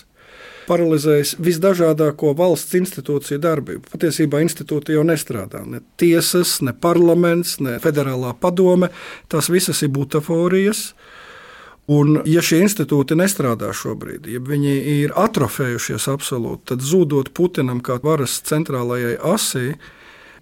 paralizējis 0.69 1.35
visdažādāko 1.41 2.33
valsts 2.37 2.77
institūciju 2.77 3.41
darbību. 3.41 3.89
Patiesībā 3.89 4.41
institūti 4.43 4.93
jau 4.93 5.05
nestrādā. 5.07 5.63
Ne 5.65 5.81
tiesas, 5.99 6.59
ne 6.65 6.75
parlaments, 6.77 7.57
ne 7.63 7.77
federālā 7.83 8.35
padome. 8.41 8.91
Tās 9.31 9.49
visas 9.49 9.81
ir 9.85 9.93
butaforijas. 9.95 10.91
Un, 11.89 12.19
ja 12.29 12.41
šie 12.45 12.59
institūti 12.61 13.15
nestrādā 13.17 13.71
šobrīd, 13.73 14.27
ja 14.29 14.41
viņi 14.45 14.73
ir 15.01 15.13
atrofējušies 15.17 16.05
absolūti, 16.11 16.67
tad 16.73 16.83
zudot 16.85 17.31
Putinam 17.33 17.79
kā 17.81 17.97
varas 18.03 18.35
centrālajai 18.45 19.15
asī, 19.25 19.71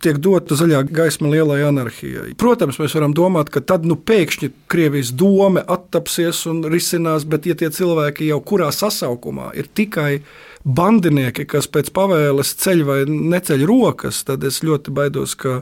tiek 0.03 0.19
dota 0.21 0.57
zaļā 0.59 0.81
gaisma 0.91 1.31
lielai 1.31 1.61
anarhijai. 1.69 2.35
Protams, 2.39 2.81
mēs 2.81 2.97
varam 2.97 3.15
domāt, 3.15 3.51
ka 3.53 3.63
tad 3.63 3.87
nu, 3.87 3.95
pēkšņi 3.95 4.51
Krievijas 4.67 5.13
doma 5.15 5.63
attapsies 5.63 6.43
un 6.51 6.65
risinās, 6.67 7.23
bet 7.23 7.47
ja 7.47 7.55
tie 7.55 7.71
cilvēki 7.73 8.27
jau 8.27 8.41
kurā 8.43 8.67
sasaukumā 8.75 9.53
ir 9.57 9.71
tikai 9.71 10.19
bandinieki, 10.63 11.45
kas 11.49 11.67
pēc 11.71 11.91
pavēles 11.95 12.53
ceļ 12.61 12.83
vai 12.87 12.97
neceļ 13.07 13.65
rokas, 13.69 14.23
tad 14.27 14.45
es 14.47 14.61
ļoti 14.65 14.93
baidos, 14.95 15.35
ka 15.39 15.61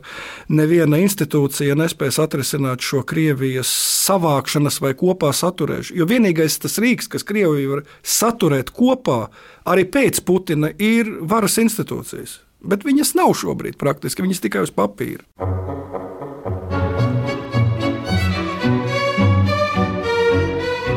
neviena 0.50 1.00
institūcija 1.04 1.78
nespēs 1.80 2.20
atrisināt 2.22 2.86
šo 2.86 3.04
Krievijas 3.08 3.72
savākšanas 4.06 4.80
vai 4.84 4.94
kopā 4.98 5.34
saturēšanu. 5.36 6.00
Jo 6.00 6.10
vienīgais 6.10 6.60
tas 6.64 6.80
rīks, 6.82 7.10
kas 7.12 7.28
Krieviju 7.28 7.78
var 7.78 7.86
saturēt 8.04 8.72
kopā, 8.76 9.26
arī 9.66 9.88
pēc 9.90 10.24
Putina, 10.26 10.72
ir 10.78 11.12
varas 11.22 11.60
institūcijas. 11.62 12.40
Bet 12.66 12.86
viņas 12.86 13.14
nav 13.18 13.36
šobrīd 13.38 13.78
praktiski, 13.78 14.26
viņas 14.26 14.42
tikai 14.42 14.66
uz 14.66 14.74
papīra. 14.74 15.22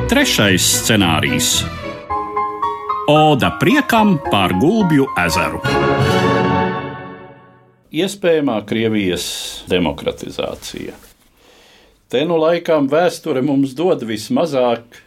Trešais 0.09 0.65
scenārijs 0.81 1.51
Oda 3.11 3.57
priekam 3.61 4.19
par 4.31 4.53
Gulbju 4.61 5.07
ezeru. 5.17 5.63
Iespējamā 7.89 8.59
Krievijas 8.69 9.29
demokratizācija. 9.69 10.93
te 12.13 12.21
nu 12.29 12.37
laikam 12.37 12.85
vēsture 12.89 13.41
mums 13.41 13.73
dod 13.73 14.03
vismazāk 14.05 14.99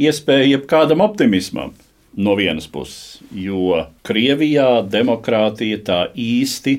iespēju 0.00 0.48
jebkādam 0.48 1.04
optimismam. 1.04 1.74
No 2.16 2.32
vienas 2.40 2.64
puses, 2.72 3.20
jo 3.36 3.84
Krievijā 4.02 4.80
demokrātija 4.88 5.82
tā 5.84 5.98
īsti 6.16 6.78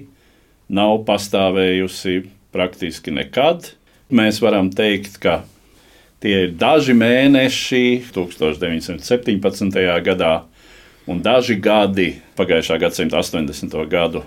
nav 0.69 1.03
pastāvējusi 1.05 2.23
praktiski 2.51 3.13
nekad. 3.13 3.69
Mēs 4.09 4.41
varam 4.41 4.71
teikt, 4.73 5.21
ka 5.21 5.43
tie 6.19 6.47
ir 6.47 6.57
daži 6.57 6.97
mēneši 6.97 8.09
1917. 8.09 10.01
gadā 10.01 10.33
un 11.07 11.21
daži 11.23 11.57
gadi 11.59 12.13
pagājušā 12.37 12.79
gadsimta 12.79 13.19
80. 13.19 13.75
gadu 13.91 14.23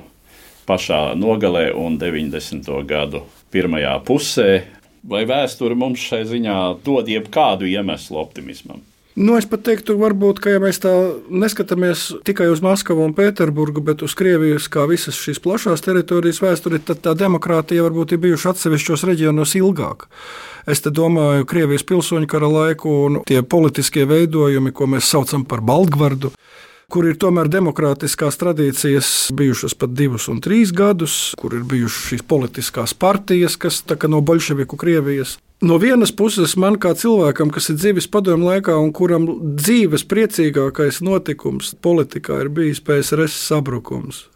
pašā 0.67 1.15
nogalē 1.17 1.71
un 1.79 1.99
90. 1.99 2.67
gadu 2.87 3.23
pirmajā 3.55 3.95
pusē. 4.07 4.51
Vai 5.07 5.23
vēsture 5.29 5.77
mums 5.79 6.03
šai 6.03 6.25
ziņā 6.27 6.59
dod 6.85 7.07
jebkādu 7.07 7.69
iemeslu 7.71 8.19
optimismam? 8.19 8.83
Nu, 9.17 9.33
es 9.41 9.47
pat 9.49 9.63
teiktu, 9.65 9.95
varbūt, 9.97 10.43
ka 10.45 10.53
ja 10.53 10.61
mēs 10.61 10.77
tā 10.83 10.91
neskatāmies 11.33 12.11
tikai 12.29 12.51
uz 12.53 12.61
Maskavu 12.61 13.01
un 13.01 13.15
Pēterburgu, 13.17 13.81
bet 13.81 14.03
uz 14.05 14.13
Krievijas 14.13 14.67
kā 14.69 14.85
visas 14.91 15.17
šīs 15.17 15.41
plašās 15.41 15.81
teritorijas 15.87 16.43
vēsturi, 16.45 16.83
tad 16.85 17.01
tā 17.01 17.15
demokrātija 17.17 17.87
varbūt 17.87 18.13
ir 18.13 18.21
bijuši 18.27 18.51
atsevišķos 18.53 19.07
reģionos 19.09 19.57
ilgāk. 19.57 20.05
Es 20.69 20.85
domāju, 20.85 21.49
Krievijas 21.49 21.87
pilsoņu 21.89 22.29
kara 22.29 22.51
laiku 22.53 22.93
un 23.07 23.19
tie 23.25 23.41
politiskie 23.41 24.05
veidojumi, 24.05 24.75
ko 24.77 24.91
mēs 24.93 25.09
saucam 25.09 25.49
par 25.49 25.65
Baltgvardu 25.65 26.35
kur 26.93 27.09
ir 27.09 27.17
tomēr 27.19 27.49
demokrātiskās 27.51 28.37
tradīcijas 28.39 29.09
bijušas 29.35 29.75
pat 29.75 29.97
divus 29.97 30.29
un 30.31 30.39
trīs 30.45 30.71
gadus, 30.77 31.33
kur 31.41 31.57
ir 31.57 31.65
bijušas 31.67 32.13
šīs 32.13 32.23
politiskās 32.29 32.95
partijas, 32.95 33.57
kas 33.59 33.81
no 34.07 34.21
bolševiku 34.21 34.79
Krievijas. 34.79 35.39
No 35.65 35.79
vienas 35.81 36.11
puses, 36.13 36.53
man 36.61 36.75
kā 36.77 36.91
cilvēkam, 36.93 37.49
kas 37.49 37.71
ir 37.73 37.79
dzīvis 37.81 38.11
padomju 38.13 38.45
laikā 38.51 38.75
un 38.77 38.91
kuram 38.93 39.25
dzīves 39.57 40.05
priecīgākais 40.05 41.01
notikums 41.01 41.73
politikā 41.81 42.43
ir 42.45 42.51
bijis 42.53 42.83
PSRS 42.85 43.39
sabrukums, 43.47 44.27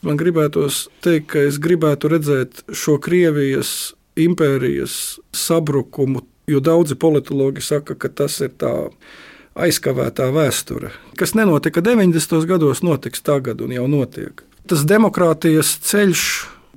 man 0.00 0.16
gribētos 0.16 0.86
teikt, 1.04 1.28
ka 1.34 1.44
es 1.50 1.60
gribētu 1.60 2.08
redzēt 2.14 2.64
šo 2.72 2.96
Krievijas 2.96 3.92
impērijas 4.16 5.18
sabrukumu, 5.36 6.24
jo 6.48 6.64
daudzi 6.64 6.96
politologi 6.96 7.60
saka, 7.60 7.92
ka 7.92 8.08
tas 8.08 8.40
ir 8.40 8.56
tā 8.56 8.72
aizkavētā 9.54 10.32
vēsture. 10.32 10.94
Kas 11.20 11.36
nenotika 11.36 11.84
90. 11.84 12.40
gados, 12.48 12.80
notiks 12.80 13.20
tagad 13.20 13.60
un 13.60 13.76
jau 13.76 13.84
notiek. 13.90 14.40
Tas 14.64 14.88
demokrātijas 14.88 15.76
ceļš 15.84 16.26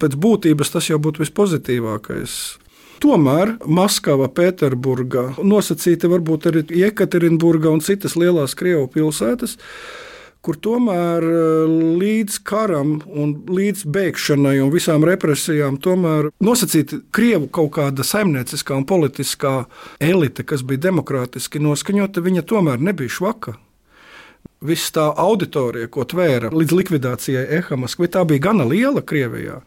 pēc 0.03 0.19
būtības 0.19 0.75
tas 0.75 0.91
jau 0.91 0.99
būtu 0.99 1.23
vispozitīvākais. 1.23 2.57
Tomēr 3.03 3.57
Maskava, 3.69 4.25
Pēterburga, 4.33 5.29
nosacīti 5.45 6.09
varbūt 6.09 6.49
arī 6.49 6.65
Jekaterinburga 6.81 7.69
un 7.69 7.83
citas 7.85 8.17
lielās 8.17 8.57
Krievijas 8.57 8.93
pilsētas 8.95 9.57
kur 10.47 10.55
tomēr 10.63 11.25
eh, 11.27 11.71
līdz 11.99 12.39
karam 12.47 12.97
un 13.07 13.33
līdz 13.51 13.83
bēgšanai 13.91 14.55
un 14.63 14.71
visām 14.71 15.03
represijām 15.07 15.79
tomēr 15.83 16.29
nosacīta 16.43 17.01
Krievu 17.15 17.49
kaut 17.51 17.73
kāda 17.75 18.05
saimnieciskā 18.07 18.77
un 18.79 18.87
politiskā 18.87 19.55
elite, 19.99 20.45
kas 20.47 20.63
bija 20.63 20.87
demokrātiski 20.87 21.59
noskaņota, 21.63 22.23
viņa 22.23 22.45
tomēr 22.47 22.79
nebija 22.79 23.17
švaka. 23.17 23.57
Viss 24.63 24.93
tā 24.95 25.09
auditorija, 25.19 25.89
ko 25.91 26.05
tvēra 26.07 26.49
līdz 26.53 26.73
likvidācijai 26.79 27.43
Ehamas, 27.59 27.97
tā 28.09 28.23
bija 28.25 28.47
gana 28.47 28.65
liela 28.65 29.03
Krievijā. 29.05 29.59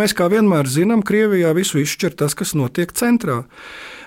Mēs 0.00 0.14
kā 0.16 0.26
vienmēr 0.32 0.68
zinām, 0.70 1.04
Krievijā 1.06 1.52
visu 1.54 1.78
izšķir 1.82 2.16
tas, 2.18 2.34
kas 2.34 2.54
notiek 2.58 2.92
centrā. 2.96 3.44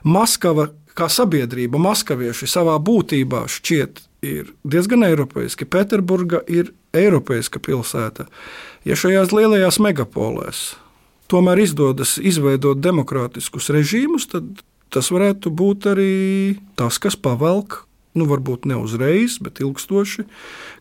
Maskava 0.03 0.69
kā 0.97 1.07
sabiedrība, 1.11 1.79
maskavieši 1.79 2.49
savā 2.49 2.75
būtībā 2.81 3.45
šķiet 3.51 4.01
ir 4.25 4.51
diezgan 4.67 5.05
eiropeiski. 5.07 5.67
Pēterburga 5.69 6.41
ir 6.49 6.73
eiropeiska 6.97 7.61
pilsēta. 7.63 8.27
Ja 8.87 8.97
šajās 8.97 9.31
lielajās 9.35 9.79
megapolēs 9.83 10.65
tomēr 11.31 11.61
izdodas 11.63 12.15
izveidot 12.17 12.79
demokrātiskus 12.81 13.69
režīmus, 13.75 14.29
tad 14.31 14.63
tas 14.93 15.11
varētu 15.11 15.51
būt 15.51 15.89
arī 15.91 16.13
tas, 16.79 16.99
kas 17.03 17.19
pavelk, 17.19 17.83
nu, 18.15 18.27
varbūt 18.29 18.65
ne 18.69 18.77
uzreiz, 18.79 19.39
bet 19.43 19.61
ilgstoši, 19.63 20.25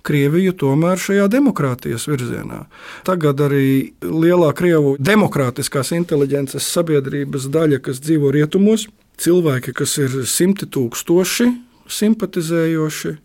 Krieviju 0.06 0.54
tomēr 0.60 1.00
šajā 1.02 1.26
demokrātijas 1.32 2.06
virzienā. 2.06 2.62
Tagad 3.08 3.42
arī 3.48 3.92
lielā 4.04 4.52
Krievu 4.56 4.94
demokrātiskās 5.02 5.90
inteliģences 5.96 6.70
sabiedrības 6.76 7.50
daļa, 7.52 7.82
kas 7.82 8.00
dzīvo 8.04 8.30
rietumos, 8.36 8.86
cilvēki, 9.20 9.74
kas 9.76 9.98
ir 10.02 10.20
simti 10.30 10.68
tūkstoši 10.70 11.52
simpatizējoši, 11.86 13.16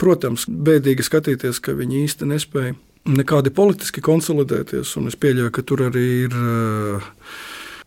Protams, 0.00 0.46
bēdīgi 0.48 1.04
skatīties, 1.04 1.60
ka 1.60 1.74
viņi 1.76 2.04
īsti 2.06 2.28
nespēja 2.30 2.76
nekādi 3.10 3.52
politiski 3.52 4.02
konsolidēties, 4.04 4.94
un 5.00 5.10
es 5.10 5.16
pieļauju, 5.20 5.52
ka 5.52 5.64
tur 5.66 5.88
arī 5.90 6.06
ir. 6.26 6.36
Uh, 6.36 7.10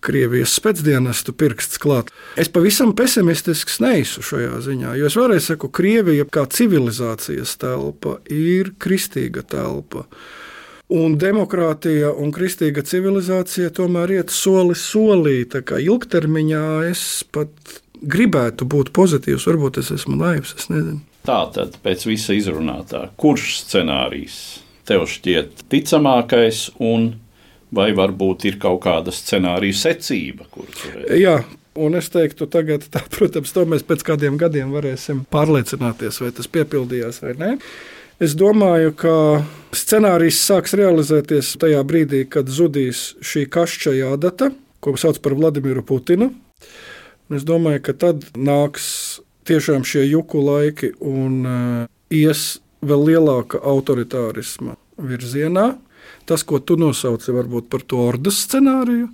Krievijas 0.03 0.53
spēcdienestu 0.59 1.35
pirksts 1.37 1.79
klāt. 1.81 2.11
Es 2.39 2.51
pavisam 2.51 2.93
pesimistisks 2.97 3.79
neesmu 3.83 4.23
šajā 4.27 4.61
ziņā, 4.65 4.95
jo 4.99 5.09
es 5.09 5.17
vēlreiz 5.19 5.47
saku, 5.51 5.69
Krievija 5.73 6.25
kā 6.27 6.45
civilizācijas 6.51 7.55
telpa 7.61 8.17
ir 8.31 8.73
kristīga 8.83 9.45
telpa. 9.47 10.05
Un 10.93 11.15
demokrātija 11.17 12.11
un 12.19 12.33
kristīga 12.35 12.83
civilizācija 12.85 13.71
tomēr 13.73 14.17
iet 14.19 14.33
soli 14.35 14.75
solī. 14.77 15.39
Ilgtermiņā 15.47 16.67
es 16.91 17.23
pat 17.33 17.79
gribētu 18.03 18.67
būt 18.69 18.91
pozitīvs, 18.93 19.47
varbūt 19.47 19.79
es 19.81 19.93
esmu 19.95 20.19
naivs, 20.19 20.53
es 20.59 20.69
nezinu. 20.69 20.99
Tātad, 21.23 21.77
pēc 21.79 22.03
visa 22.09 22.35
izrunātā, 22.35 23.07
kurš 23.15 23.61
scenārijs 23.63 24.39
tev 24.87 25.05
šķiet 25.07 25.63
ticamākais, 25.71 26.65
un 26.83 27.13
vai 27.75 27.89
varbūt 27.97 28.47
ir 28.49 28.61
kaut 28.61 28.83
kāda 28.85 29.13
scenārija 29.13 29.81
secība? 29.85 30.47
Jā. 31.17 31.41
Un 31.73 31.97
es 31.97 32.05
teiktu, 32.13 32.45
tagad, 32.53 32.83
tā, 32.93 33.01
protams, 33.09 33.49
to 33.49 33.63
mēs 33.65 33.81
pēc 33.87 34.03
kādiem 34.05 34.35
gadiem 34.37 34.69
varēsim 34.75 35.23
pārliecināties, 35.33 36.19
vai 36.21 36.29
tas 36.37 36.49
piepildījās 36.53 37.23
vai 37.23 37.33
nē. 37.39 37.49
Es 38.21 38.35
domāju, 38.37 38.91
ka 38.93 39.13
scenārijs 39.73 40.37
sāks 40.45 40.75
realizēties 40.77 41.55
tajā 41.57 41.81
brīdī, 41.89 42.27
kad 42.29 42.45
zudīs 42.45 43.15
šī 43.25 43.47
kašķa 43.49 43.95
jādata, 43.97 44.51
ko 44.85 44.93
sauc 45.01 45.17
par 45.25 45.33
Vladimiru 45.39 45.81
Putinu. 45.81 46.29
Un 47.29 47.39
es 47.39 47.45
domāju, 47.47 47.81
ka 47.87 47.97
tad 48.05 48.27
nāks 48.37 48.85
tiešām 49.49 49.81
šie 49.87 50.05
juku 50.05 50.43
laiki 50.45 50.91
un 51.01 51.39
uh, 51.41 51.87
ies 52.13 52.59
vēl 52.85 53.07
lielāka 53.09 53.63
autoritārisma 53.65 54.77
virzienā. 55.01 55.71
Tas, 56.29 56.43
ko 56.47 56.59
tu 56.59 56.77
nosauci, 56.79 57.33
varbūt 57.35 57.69
par 57.71 57.83
to 57.87 57.99
ordas 58.07 58.41
scenāriju, 58.45 59.09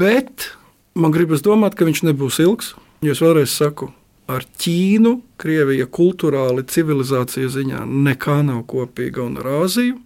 bet 0.00 0.52
man 0.94 1.12
gribas 1.14 1.44
domāt, 1.44 1.76
ka 1.76 1.88
viņš 1.88 2.06
nebūs 2.08 2.40
ilgs. 2.44 2.72
Jo 3.02 3.16
es 3.16 3.20
vēlreiz 3.22 3.50
saku, 3.50 3.90
ar 4.30 4.44
Ķīnu, 4.62 5.16
Krievija 5.42 5.88
kultūrāli, 5.90 6.64
civilizācijas 6.70 7.56
ziņā 7.56 7.82
nekā 7.88 8.38
nav 8.46 8.62
kopīga 8.70 9.24
un 9.26 9.40
ar 9.42 9.50
Āziju. 9.62 9.98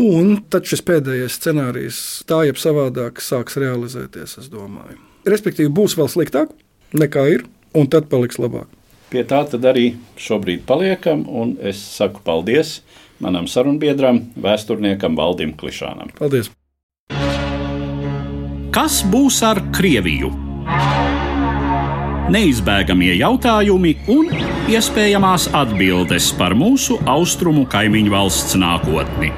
Un 0.00 0.36
tad 0.50 0.68
šis 0.70 0.84
pēdējais 0.86 1.36
scenārijs 1.40 2.00
tā 2.30 2.44
jeb 2.46 2.58
savādāk 2.60 3.22
sāks 3.24 3.58
realizēties, 3.58 4.36
es 4.42 4.50
domāju. 4.52 4.98
Respektīvi, 5.28 5.72
būs 5.74 5.96
vēl 5.98 6.10
sliktāk 6.10 6.52
nekā 6.96 7.26
ir 7.34 7.46
un 7.76 7.90
tad 7.90 8.06
paliks 8.10 8.38
labāk. 8.40 8.68
Pie 9.10 9.24
tā 9.26 9.40
tad 9.50 9.64
arī 9.66 9.88
šobrīd 10.22 10.62
paliekam, 10.68 11.24
un 11.26 11.56
es 11.66 11.80
saku 11.96 12.22
paldies 12.22 12.78
manam 13.20 13.48
sarunbiedram, 13.50 14.22
vēsturniekam 14.38 15.18
Valdim 15.18 15.56
Klišānam. 15.58 16.12
Paldies! 16.18 16.52
Kas 18.70 19.00
būs 19.10 19.40
ar 19.42 19.58
Krieviju? 19.74 20.30
Neizbēgamie 22.30 23.16
jautājumi 23.18 23.96
un 24.14 24.30
iespējamās 24.70 25.48
atbildes 25.58 26.30
par 26.38 26.54
mūsu 26.54 27.00
austrumu 27.10 27.66
kaimiņu 27.70 28.14
valsts 28.14 28.54
nākotni 28.62 29.34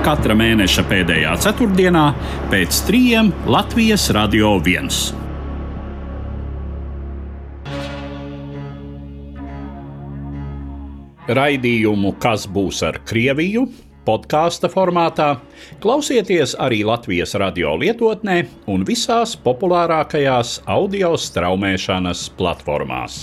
katra 0.00 0.34
mēneša 0.34 0.82
pēdējā 0.90 1.34
ceturtdienā 1.44 2.04
pēc 2.50 2.82
trījiem 2.88 3.30
Latvijas 3.52 4.08
Radio 4.16 4.56
1. 4.58 5.19
Raidījumu 11.30 12.16
Kas 12.22 12.48
būs 12.50 12.82
ar 12.86 12.98
Krieviju? 13.06 13.68
podkāstu 14.10 14.70
formātā, 14.72 15.34
klausieties 15.82 16.56
arī 16.58 16.80
Latvijas 16.88 17.36
radio 17.38 17.76
lietotnē 17.78 18.38
un 18.72 18.86
visās 18.88 19.36
populārākajās 19.44 20.56
audio 20.66 21.12
straumēšanas 21.20 22.30
platformās. 22.38 23.20